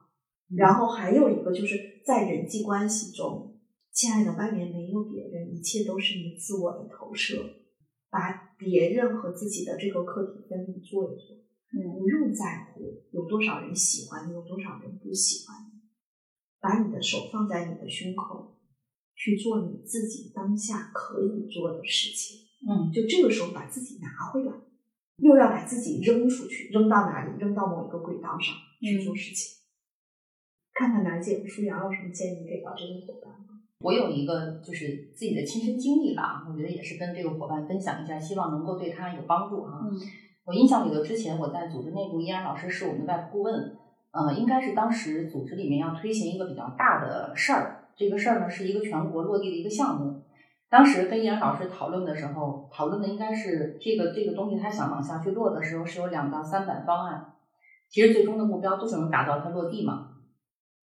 [0.55, 3.59] 然后还有一个就是在人际关系中，
[3.91, 7.35] 亲爱的，外面没有别人，一切都是你自我的投射。
[8.11, 11.37] 把别人和自己的这个课题分离做一做，
[11.73, 15.81] 嗯，不用在乎有多少人喜欢你，有多少人不喜欢你。
[16.59, 18.59] 把你的手放在你的胸口，
[19.15, 22.49] 去做你自己当下可以做的事情。
[22.69, 24.51] 嗯，就这个时候把自己拿回来，
[25.17, 27.39] 又要把自己扔出去，扔到哪里？
[27.39, 29.57] 扔到某一个轨道上去做事情。
[30.73, 33.60] 看看楠姐和舒阳有什么建议给到这个伙伴吗？
[33.81, 39.81] 我有一个就是自己的亲身经历吧，我觉得也是跟这个伙伴分享一下，希望能够对他有帮助哈。
[39.83, 39.91] 嗯，
[40.45, 43.77] 我印象里头，之前我在组织内部，依然老师是我们的外部顾问，
[44.11, 50.21] 呃，应该是当时组织里面要推行一个比较大的事儿，这个事儿呢是一个全国落地的一个项目。
[50.69, 57.33] 当时跟依然老师讨论的时候，讨论的应该是这个这个东西，他想往下去落的时候是有两到三版方案，
[57.89, 60.09] 其实最终的目标都是能达到它落地嘛。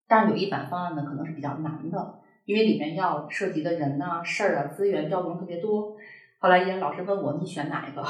[0.06, 2.14] 但是有一版方案呢，可能是比较难的。
[2.48, 5.94] 因为里面要涉及的人呐、事儿啊、资源调动特别多。
[6.38, 8.02] 后来依然老师问我，你选哪一个？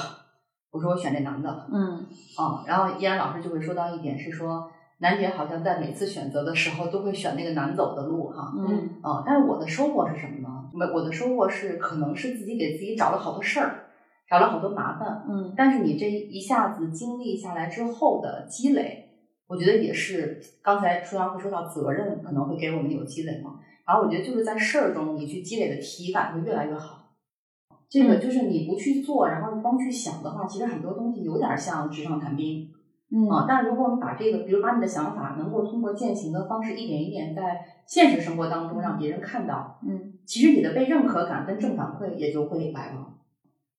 [0.70, 1.66] 我说我选这男的。
[1.72, 8.52] 嗯，啊，然后依然老师就会说到一点是说，楠姐好像在每次选择的时候都会选那个难走的路哈。
[8.56, 9.00] 嗯。
[9.02, 10.70] 啊，但是我的收获是什么呢？
[10.72, 13.86] 我我的收获是可能是自己给自己找了好多事儿，
[14.30, 15.24] 找了好多麻烦。
[15.28, 15.52] 嗯。
[15.56, 19.08] 但是你这一下子经历下来之后的积累，
[19.48, 23.58] 我觉得也是刚才舒阳会说到责任可能会给我们有积累嘛。
[23.88, 27.14] 然后我觉得就是在事儿中，你去积累的体感会越来越好。
[27.88, 32.68] 这个就是你不去做，然后光去想的话，其实很多东西有点像纸上谈兵。
[33.10, 43.14] 嗯啊，但如果我们把这个，比如把你的想法能够通过践行的方式，一点一点在现实生活当中让别人看到，嗯，其实你的被认可感跟正反馈也就会来了。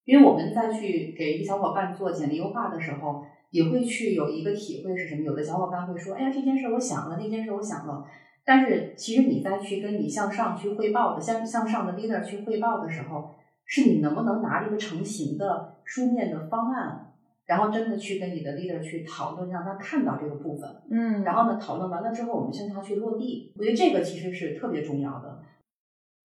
[0.05, 5.21] 因为我们再去给一个小伙伴做简历优化的时候，也会去有一个体会是什么？
[5.21, 8.03] 有的小伙伴会说：“哎呀，这件事我想了，那件事我想了。”
[8.49, 17.13] 但是，其实你再去跟你向上去汇报的，向向上的 leader 去汇报的时候，是你能不能拿一个成型的书面的方案，
[17.45, 20.67] 然后真的去跟你的 leader 去讨论，让他看到这个部分。
[20.89, 23.53] 嗯，然后呢，讨论完了之后，我们向下去落地。
[23.55, 25.43] 我觉得这个其实是特别重要的，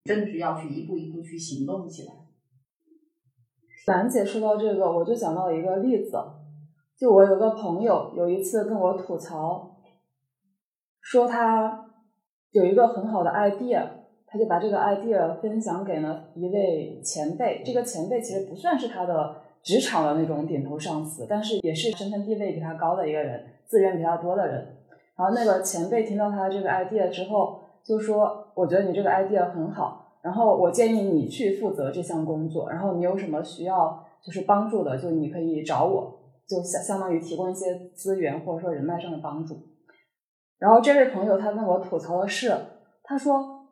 [0.04, 2.14] 真的是要去一步一步去行动起来。
[3.86, 6.16] 兰姐说到这个，我就想到一个例子，
[6.96, 9.76] 就我有个朋友有一次跟我吐槽，
[11.02, 11.83] 说他。
[12.54, 13.82] 有一个很好的 idea，
[14.28, 17.62] 他就把这个 idea 分享给了一位前辈。
[17.66, 24.76] 这个前辈其实不算是他的职场的那种顶头上司，但是也是身份地位比他高的一个人，资源比他多的人。
[25.16, 32.70] 然后那个前辈听到他的这个 idea 之后，就说：“我觉得你这个 idea 很好，然后我建议你去负责这项工作。
[32.70, 39.58] 然后你有什么需要就是帮助的，就你可以找我，就相相当于提供一些资源或者说人脉上的帮助。”
[40.58, 42.54] 然后这位朋友他跟我吐槽的是，
[43.02, 43.66] 他说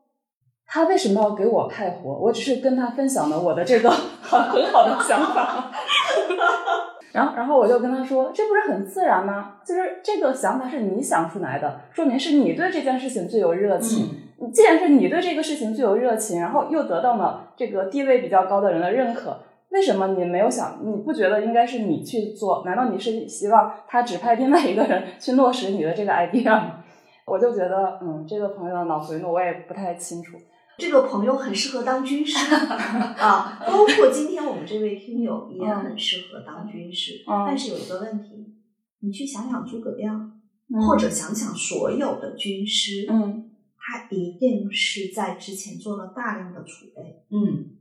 [0.66, 2.10] 他为什么要给我派活？
[2.10, 3.90] 我只是跟他分享了我的这个
[4.22, 5.70] 很好的想法。
[7.12, 9.56] 然后，然后我就跟他说，这不是很自然吗？
[9.66, 14.32] 就是这个想法是你想出来的，说明是你对这件事情最有热情。
[14.40, 19.40] 嗯，既然是你对这个事情最有热情，然后又得到了这个地位比较高的人的认可，
[19.72, 20.80] 为什么你没有想？
[20.84, 22.62] 你不觉得应该是你去做？
[22.64, 26.84] 难道你是希望他指派另外一个人去落实你的这个 idea 吗？
[27.26, 30.36] 我就觉得，嗯，这个朋友的脑回路我也不太清楚。
[30.78, 37.22] 这个朋友很适合当军师 啊，包括今天我们这位听友也很适合当军师。
[37.26, 38.54] 但是有一个问题，
[39.00, 40.40] 你去想想诸葛亮，
[40.86, 47.78] 或者想想所有的军师，嗯，他一定是在之前做了大量的储备，嗯，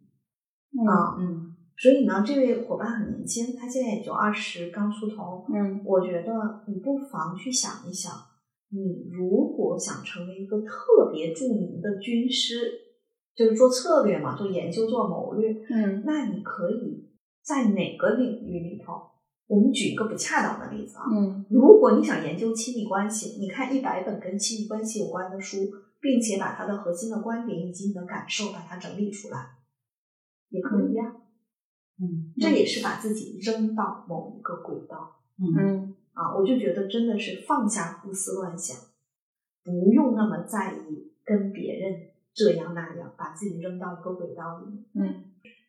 [0.88, 1.51] 啊，嗯。
[1.82, 5.44] 所以呢，这位伙伴很年轻，他现在也就二十刚出头。
[5.52, 6.32] 嗯，我觉得
[6.68, 8.14] 你不妨去想一想，
[8.70, 12.70] 你如果想成为一个特别著名的军师，
[13.34, 15.50] 就是做策略嘛，做研究、做谋略。
[15.72, 17.10] 嗯，那你可以
[17.42, 18.94] 在哪个领域里头？
[19.48, 21.06] 我们举一个不恰当的例子啊。
[21.12, 25.58] 嗯，如果你想研究亲密关系，你看一百本跟亲密关系有关的书，
[26.00, 29.38] 并且把它的核心的观点以及你的感受把它整理出来，
[30.50, 31.04] 也可以呀。
[31.16, 31.21] 嗯，
[32.40, 35.18] 这也是把自己扔到某一个轨道。
[35.38, 38.78] 嗯啊，我就觉得真的是放下胡思乱想，
[39.64, 44.84] 不用那么在意跟别人这样那样，把自己扔到一个轨道里面。
[44.94, 45.24] 嗯，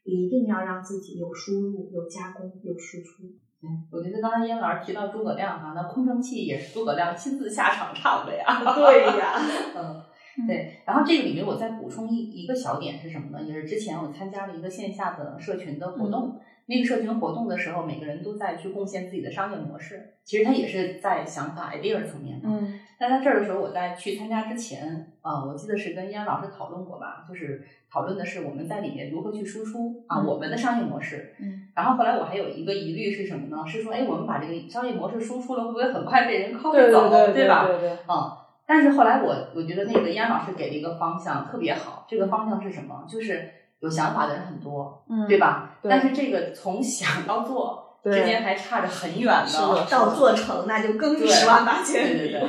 [0.05, 3.23] 一定要让自己有输入、有加工、有输出。
[3.63, 8.45] 嗯，我觉得刚才燕老师提到诸葛亮哈，那空城计也是诸葛亮亲自下场唱的呀。
[8.75, 9.39] 对呀，
[9.77, 10.03] 嗯。
[10.47, 13.45] 对，然后这个里面我再补充一一个小点是什么呢？
[13.45, 20.15] 也是之前我参加了一个线下的社群的活动，那个社群活动的时候，每个人都在去贡献自己的商业模式。
[20.25, 22.49] 其实他也是在想法 idea 层面的。
[22.49, 31.35] 嗯，但在这儿的时候，我在去参加之前，啊，我记得是跟燕老师讨论过吧，就是讨论的是我们在里面如何去输出啊我们的商业模式。
[31.41, 33.67] 嗯，然后后来我还有一个疑虑是什么呢？
[33.67, 37.11] 是说，哎，我们把这个商业模式输出了，会不会很快被人 copy 走？
[37.35, 37.67] 对吧？
[37.67, 38.42] 对对，嗯。
[38.73, 43.05] 但是后来我我觉得那个燕老师给了一个方向特别好，这个方向是什么？
[43.07, 43.51] 就是
[43.81, 45.77] 有想法的人很多，嗯，对吧？
[45.83, 45.91] 对。
[45.91, 52.19] 但是这个从想到做之间还差着很远呢，到做成那就更十万八千里。
[52.19, 52.49] 对对对。